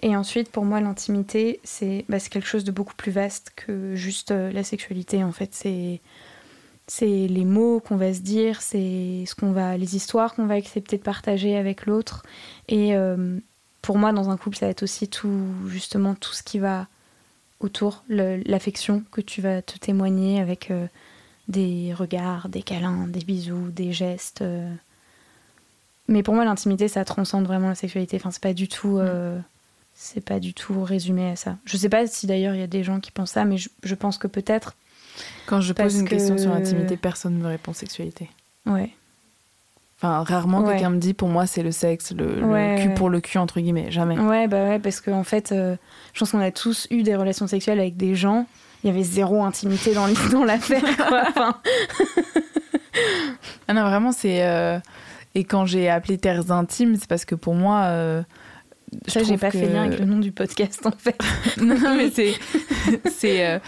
[0.00, 3.94] et ensuite pour moi l'intimité c'est bah, c'est quelque chose de beaucoup plus vaste que
[3.94, 6.00] juste euh, la sexualité en fait c'est
[7.00, 10.96] les mots qu'on va se dire c'est ce qu'on va les histoires qu'on va accepter
[10.96, 12.24] de partager avec l'autre
[12.68, 13.38] et euh,
[13.82, 16.86] pour moi, dans un couple, ça va être aussi tout, justement, tout ce qui va
[17.60, 20.86] autour, l'affection que tu vas te témoigner avec euh,
[21.48, 24.44] des regards, des câlins, des bisous, des gestes.
[26.08, 28.16] Mais pour moi, l'intimité, ça transcende vraiment la sexualité.
[28.16, 29.38] Enfin, c'est pas du tout, euh,
[30.02, 31.56] c'est pas du tout résumé à ça.
[31.66, 33.68] Je sais pas si d'ailleurs il y a des gens qui pensent ça, mais je,
[33.82, 34.74] je pense que peut-être,
[35.46, 38.30] Quand je pose une question sur l'intimité, personne ne me répond sexualité.
[38.66, 38.90] ouais.
[40.02, 40.72] Enfin, rarement Ouais.
[40.76, 42.94] quelqu'un me dit pour moi c'est le sexe, le, cul ouais.
[42.96, 43.90] pour le cul, entre guillemets.
[43.90, 44.18] Jamais.
[44.18, 45.76] Ouais, bah ouais, parce qu'en fait, euh,
[46.14, 48.46] je pense qu'on a tous eu des relations sexuelles avec des gens.
[48.82, 50.82] Il y avait zéro intimité dans, dans l'affaire.
[51.28, 51.60] Enfin,
[53.68, 54.42] Ah non, vraiment, c'est.
[54.46, 54.78] euh,
[55.34, 57.82] Et quand j'ai appelé Terres Intimes, c'est parce que pour moi.
[57.88, 58.22] euh,
[59.06, 61.18] ça, j'ai pas que- fait lien avec le nom du podcast, en fait.
[61.62, 62.34] non, mais c'est.
[63.10, 63.58] c'est euh,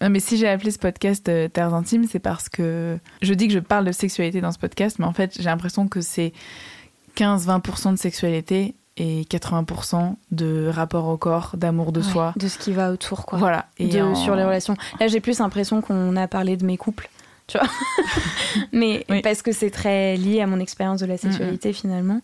[0.00, 3.48] non, mais si j'ai appelé ce podcast euh, Terres Intimes, c'est parce que je dis
[3.48, 6.32] que je parle de sexualité dans ce podcast, mais en fait, j'ai l'impression que c'est
[7.16, 12.32] 15-20% de sexualité et 80% de rapport au corps, d'amour de Ouais, soi.
[12.36, 13.38] De ce qui va autour, quoi.
[13.38, 13.66] Voilà.
[13.78, 14.76] Et de- en- Sur les relations.
[15.00, 17.08] Là, j'ai plus l'impression qu'on a parlé de mes couples,
[17.46, 17.68] tu vois.
[18.72, 19.20] Mais Oui.
[19.22, 22.20] parce que c'est très lié à mon expérience de la sexualité, finalement.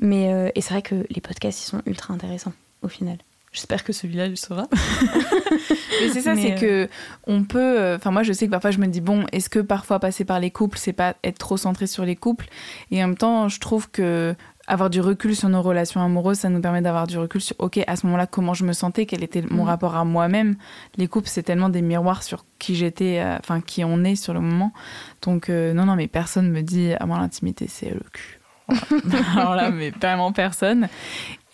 [0.00, 3.18] Mais, euh, et c'est vrai que les podcasts, ils sont ultra intéressants, au final.
[3.52, 4.66] J'espère que celui-là le sera.
[6.00, 6.88] Mais c'est ça, c'est euh, que
[7.26, 7.58] on peut.
[7.80, 10.24] euh, Enfin, moi, je sais que parfois, je me dis bon, est-ce que parfois passer
[10.24, 12.48] par les couples, c'est pas être trop centré sur les couples?
[12.90, 14.34] Et en même temps, je trouve que
[14.68, 17.80] avoir du recul sur nos relations amoureuses, ça nous permet d'avoir du recul sur ok,
[17.86, 19.68] à ce moment-là, comment je me sentais, quel était mon Mhm.
[19.68, 20.56] rapport à moi-même.
[20.96, 24.32] Les couples, c'est tellement des miroirs sur qui j'étais, euh, enfin qui on est sur
[24.32, 24.72] le moment.
[25.20, 28.38] Donc euh, non, non, mais personne me dit à moi l'intimité, c'est le cul.
[29.36, 30.88] Alors là, mais vraiment personne.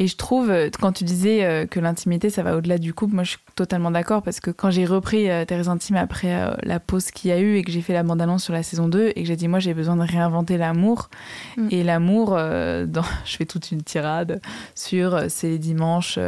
[0.01, 3.17] Et je trouve, euh, quand tu disais euh, que l'intimité, ça va au-delà du couple,
[3.17, 6.79] moi je suis totalement d'accord parce que quand j'ai repris euh, Thérèse Intime après la
[6.79, 9.09] pause qu'il y a eu et que j'ai fait la bande-annonce sur la saison 2
[9.17, 11.11] et que j'ai dit, moi j'ai besoin de réinventer l'amour.
[11.57, 11.69] Mm.
[11.73, 13.03] Et l'amour, euh, dans...
[13.25, 14.41] je fais toute une tirade
[14.77, 16.19] sur c'est les dimanches,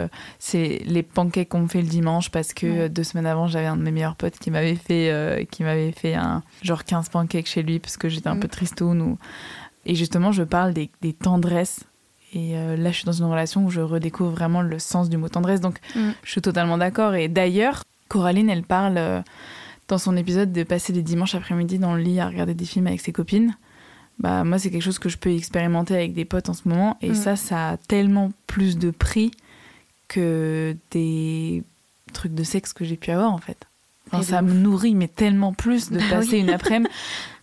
[0.40, 3.76] c'est les pancakes qu'on me fait le dimanche parce que deux semaines avant, j'avais un
[3.76, 7.46] de mes meilleurs potes qui m'avait fait, euh, qui m'avait fait un genre 15 pancakes
[7.46, 8.40] chez lui parce que j'étais un Mm.
[8.40, 9.00] peu tristoun.
[9.00, 9.18] Ou...
[9.86, 11.80] Et justement, je parle des, des tendresses.
[12.32, 15.16] Et euh, là, je suis dans une relation où je redécouvre vraiment le sens du
[15.16, 15.60] mot tendresse.
[15.60, 16.10] Donc, Mm.
[16.22, 17.14] je suis totalement d'accord.
[17.14, 19.20] Et d'ailleurs, Coraline, elle parle euh,
[19.88, 22.86] dans son épisode de passer des dimanches après-midi dans le lit à regarder des films
[22.86, 23.56] avec ses copines.
[24.18, 26.96] Bah, moi, c'est quelque chose que je peux expérimenter avec des potes en ce moment.
[27.00, 27.14] Et Mm.
[27.14, 29.30] ça, ça a tellement plus de prix
[30.08, 31.62] que des
[32.12, 33.66] trucs de sexe que j'ai pu avoir, en fait.
[34.12, 36.40] Enfin, ça me nourrit, mais tellement plus de Bah passer oui.
[36.40, 36.90] une après-midi.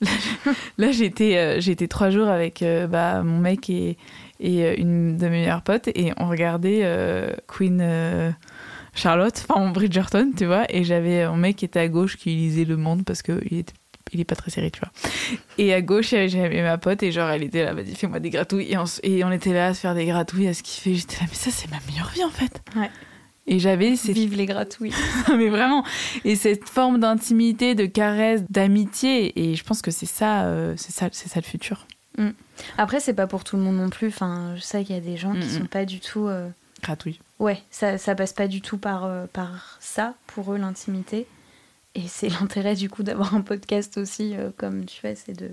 [0.78, 3.98] Là, j'étais euh, j'étais trois jours avec euh, bah, mon mec et,
[4.40, 7.82] et euh, une de mes meilleures potes et on regardait euh, Queen
[8.94, 12.66] Charlotte, enfin Bridgerton, tu vois, et j'avais mon mec qui était à gauche qui lisait
[12.66, 13.74] Le Monde parce qu'il était
[14.14, 14.90] il est pas très serré, tu vois.
[15.58, 18.72] Et à gauche, j'avais ma pote et genre elle était là, vas-y, fais-moi des gratouilles.
[18.72, 20.96] Et on, s- et on était là à se faire des gratouilles, à se kiffer.
[20.96, 22.62] J'étais là, mais ça, c'est ma meilleure vie en fait.
[22.78, 22.90] Ouais.
[23.48, 24.94] Et j'avais ces Vive les gratouilles.
[25.38, 25.84] mais vraiment.
[26.26, 29.40] Et cette forme d'intimité, de caresse, d'amitié.
[29.50, 31.88] Et je pense que c'est ça, euh, c'est ça, c'est ça le futur.
[32.78, 34.08] Après, c'est pas pour tout le monde non plus.
[34.08, 35.60] Enfin, je sais qu'il y a des gens qui Mm, mm.
[35.60, 36.28] sont pas du tout.
[36.28, 36.50] euh,
[36.82, 37.20] Gratouille.
[37.40, 41.28] Ouais, ça, ça passe pas du tout par, euh, par ça, pour eux, l'intimité.
[41.96, 45.50] Et c'est l'intérêt, du coup, d'avoir un podcast aussi, euh, comme tu fais, c'est de.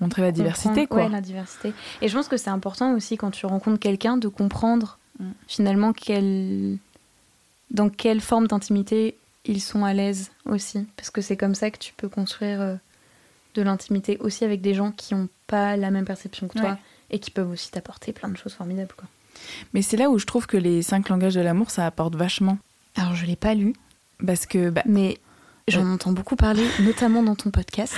[0.00, 1.04] Montrer la diversité, quoi.
[1.04, 1.72] Ouais, la diversité.
[2.00, 5.30] Et je pense que c'est important aussi, quand tu rencontres quelqu'un, de comprendre Mm.
[5.46, 6.78] finalement quelle...
[7.72, 10.86] dans quelle forme d'intimité ils sont à l'aise aussi.
[10.96, 12.76] Parce que c'est comme ça que tu peux construire euh,
[13.56, 16.76] de l'intimité aussi avec des gens qui n'ont pas la même perception que toi Ouais.
[17.10, 18.92] et qui peuvent aussi t'apporter plein de choses formidables.
[18.96, 19.08] Quoi.
[19.74, 22.58] Mais c'est là où je trouve que les cinq langages de l'amour, ça apporte vachement.
[22.94, 23.74] Alors, je l'ai pas lu,
[24.24, 25.18] Parce que, bah, mais
[25.66, 27.96] j'en entends beaucoup parler, notamment dans ton podcast.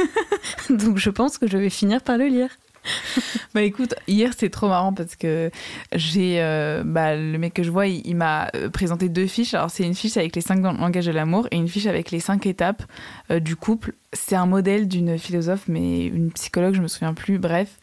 [0.70, 2.50] Donc, je pense que je vais finir par le lire.
[3.54, 5.50] Bah écoute, hier c'était trop marrant parce que
[5.92, 9.54] j'ai euh, bah, le mec que je vois, il, m'a euh, présenté deux fiches.
[9.54, 12.20] Alors c'est une fiche avec les cinq langages de l'amour et une fiche avec les
[12.20, 12.82] cinq étapes
[13.30, 13.94] euh, du couple.
[14.12, 17.38] C'est un modèle d'une philosophe, mais une psychologue, je me souviens plus.
[17.38, 17.78] Bref,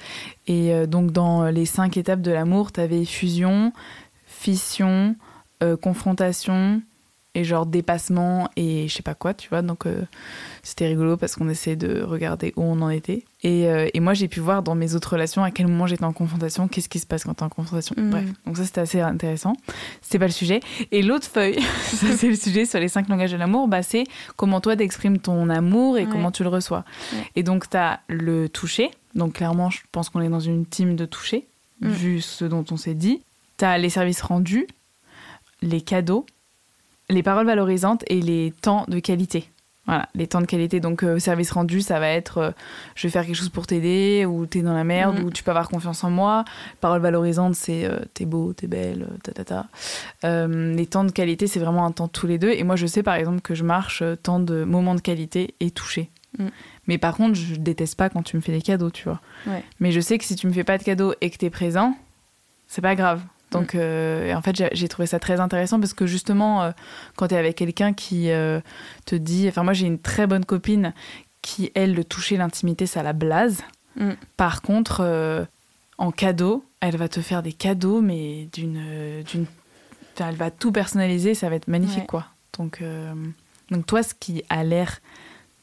[0.47, 3.71] et donc dans les cinq étapes de l'amour, t'avais fusion,
[4.25, 5.15] fission,
[5.81, 6.81] confrontation
[7.37, 9.61] et genre dépassement et je sais pas quoi, tu vois.
[9.61, 10.01] Donc euh,
[10.63, 13.23] c'était rigolo parce qu'on essayait de regarder où on en était.
[13.43, 16.03] Et, euh, et moi, j'ai pu voir dans mes autres relations à quel moment j'étais
[16.03, 17.93] en confrontation, qu'est-ce qui se passe quand t'es en confrontation.
[17.97, 18.09] Mhm.
[18.09, 19.53] Bref, donc ça c'était assez intéressant.
[20.01, 20.61] C'était pas le sujet.
[20.91, 24.05] Et l'autre feuille, ça c'est le sujet sur les cinq langages de l'amour, bah, c'est
[24.35, 26.11] comment toi t'exprimes ton amour et Ouais.
[26.11, 26.83] comment tu le reçois.
[27.13, 27.19] Ouais.
[27.35, 28.89] Et donc t'as le toucher.
[29.13, 31.45] Donc clairement, je pense qu'on est dans une team de toucher,
[31.81, 31.89] Mhm.
[31.91, 33.21] vu ce dont on s'est dit.
[33.57, 34.65] T'as les services rendus,
[35.61, 36.25] les cadeaux,
[37.09, 39.49] les paroles valorisantes et les temps de qualité.
[39.85, 40.81] Voilà, les temps de qualité.
[40.81, 42.51] Donc, euh, service rendu, ça va être euh,
[42.95, 45.23] je vais faire quelque chose pour t'aider, ou t'es dans la merde, Mhm.
[45.25, 46.43] ou tu peux avoir confiance en moi.
[46.81, 49.67] Paroles valorisantes, c'est euh, t'es beau, t'es belle, ta ta ta.
[50.47, 52.51] Les temps de qualité, c'est vraiment un temps tous les deux.
[52.51, 55.71] Et moi, je sais par exemple que je marche temps de moments de qualité et
[55.71, 56.09] toucher.
[56.37, 56.49] Mhm.
[56.87, 59.21] Mais par contre, je déteste pas quand tu me fais des cadeaux, tu vois.
[59.45, 59.63] Ouais.
[59.79, 61.95] Mais je sais que si tu me fais pas de cadeaux et que t'es présent,
[62.67, 63.21] c'est pas grave.
[63.51, 66.71] Donc, euh, et en fait, j'ai- trouvé ça très intéressant parce que justement, euh,
[67.15, 68.59] quand t'es avec quelqu'un qui euh,
[69.05, 69.47] te dit.
[69.47, 70.93] Enfin, moi, j'ai une très bonne copine
[71.41, 73.61] qui, elle, le toucher, l'intimité, ça la blase.
[73.95, 74.11] Mm.
[74.35, 75.47] Par contre,
[75.97, 79.23] en cadeau, elle va te faire des cadeaux, mais d'une.
[79.23, 79.45] d'une...
[80.15, 82.05] enfin, elle va tout personnaliser, ça va être magnifique, Ouais.
[82.07, 82.25] quoi.
[82.57, 82.83] Donc,
[83.71, 84.99] donc, toi, ce qui a l'air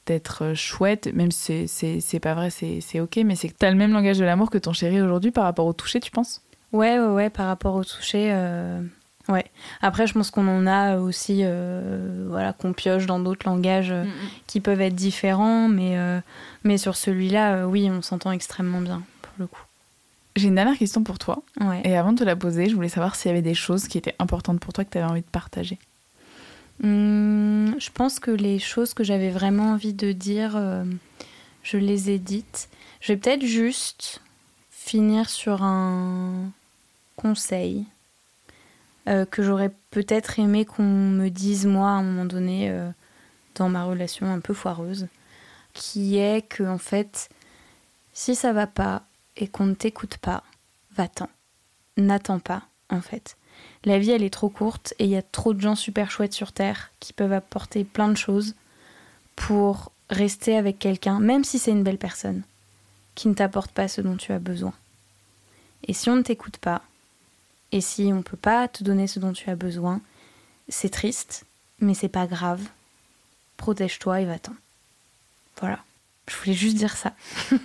[0.06, 3.76] d'être chouette, même si c'est, pas vrai, c'est, c'est ok, mais c'est que t'as le
[3.76, 6.42] même langage de l'amour que ton chéri aujourd'hui par rapport au toucher, tu penses?
[6.74, 8.30] Ouais, ouais, ouais, par rapport au toucher.
[8.32, 8.80] euh,
[9.28, 9.46] Ouais.
[9.80, 14.04] Après, je pense qu'on en a aussi, euh, voilà, qu'on pioche dans d'autres langages euh,
[14.46, 15.96] qui peuvent être différents, mais,
[16.62, 19.62] mais sur celui-là, oui, on s'entend extrêmement bien, pour le coup.
[20.36, 21.42] J'ai une dernière question pour toi.
[21.60, 21.80] Ouais.
[21.84, 23.96] Et avant de te la poser, je voulais savoir s'il y avait des choses qui
[23.96, 25.78] étaient importantes pour toi que tu avais envie de partager.
[26.82, 30.84] Hum, je pense que les choses que j'avais vraiment envie de dire, euh,
[31.62, 32.68] je les ai dites.
[33.00, 34.20] Je vais peut-être juste
[34.70, 36.50] finir sur un
[37.16, 37.84] conseil
[39.06, 42.88] euh, que j'aurais peut-être aimé qu'on me dise moi à un moment donné euh,
[43.54, 45.08] dans ma relation un peu foireuse,
[45.74, 47.28] qui est que en fait,
[48.12, 49.02] si ça va pas
[49.36, 50.42] et qu'on ne t'écoute pas,
[50.96, 51.28] va-t'en.
[51.96, 53.36] N'attends pas, en fait.
[53.84, 56.32] La vie, elle est trop courte et il y a trop de gens super chouettes
[56.32, 58.54] sur Terre qui peuvent apporter plein de choses
[59.36, 62.42] pour rester avec quelqu'un, même si c'est une belle personne,
[63.14, 64.72] qui ne t'apporte pas ce dont tu as besoin.
[65.86, 66.82] Et si on ne t'écoute pas,
[67.74, 70.00] et si on ne peut pas te donner ce dont tu as besoin,
[70.68, 71.44] c'est triste,
[71.80, 72.62] mais c'est pas grave.
[73.56, 74.54] Protège-toi et va-t'en.
[75.60, 75.80] Voilà.
[76.30, 77.12] Je voulais juste dire ça.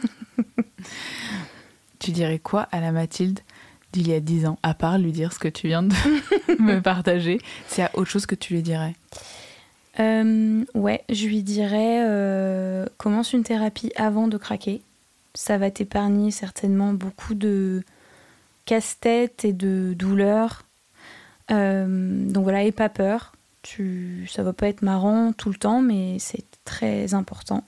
[2.00, 3.42] Tu dirais quoi à la Mathilde
[3.92, 5.94] d'il y a 10 ans, à part lui dire ce que tu viens de
[6.60, 7.40] me partager?
[7.78, 8.96] Y a autre chose que tu lui dirais?
[10.00, 14.82] Euh, ouais, je lui dirais euh, commence une thérapie avant de craquer.
[15.36, 17.84] Ça va t'épargner certainement beaucoup de
[18.70, 20.62] casse-tête et de douleurs.
[21.50, 23.34] Euh, donc voilà, aie pas peur.
[23.64, 27.64] Tu, ça va pas être marrant tout le temps, mais c'est très important.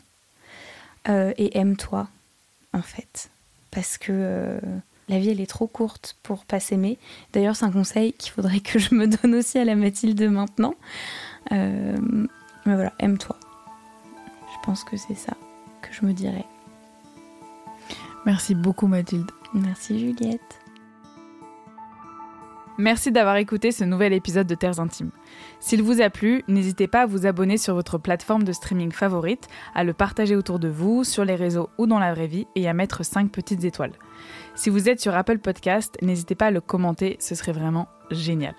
[1.09, 2.07] Euh, et aime-toi,
[2.73, 3.31] en fait.
[3.71, 4.59] Parce que euh,
[5.09, 6.99] la vie, elle est trop courte pour pas s'aimer.
[7.33, 10.75] D'ailleurs, c'est un conseil qu'il faudrait que je me donne aussi à la Mathilde maintenant.
[11.49, 13.37] Mais voilà, aime-toi.
[14.53, 15.35] Je pense que c'est ça
[15.81, 16.45] que je me dirais.
[18.27, 19.31] Merci beaucoup Mathilde.
[19.55, 20.60] Merci Juliette.
[22.81, 25.11] Merci d'avoir écouté ce nouvel épisode de Terres Intimes.
[25.59, 29.47] S'il vous a plu, n'hésitez pas à vous abonner sur votre plateforme de streaming favorite,
[29.75, 32.67] à le partager autour de vous, sur les réseaux ou dans la vraie vie, et
[32.67, 33.93] à mettre 5 petites étoiles.
[34.55, 38.55] Si vous êtes sur Apple Podcast, n'hésitez pas à le commenter, ce serait vraiment génial.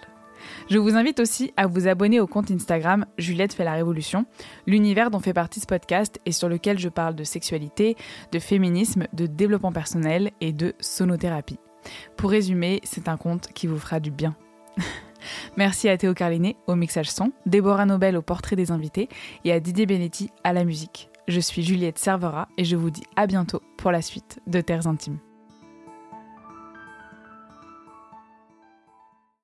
[0.71, 4.27] Je vous invite aussi à vous abonner au compte Instagram Juliette fait la révolution,
[4.69, 7.97] l'univers dont fait partie ce podcast et sur lequel je parle de sexualité,
[8.31, 11.59] de féminisme, de développement personnel et de sonothérapie.
[12.17, 14.35] Pour résumer, c'est un compte qui vous fera du bien.
[15.57, 19.09] Merci à Théo Carlinet au mixage son, Déborah Nobel au portrait des invités
[19.45, 21.11] et à Didier Benetti à la musique.
[21.29, 24.87] Je suis Juliette Servera et je vous dis à bientôt pour la suite de Terres
[24.87, 25.19] Intimes.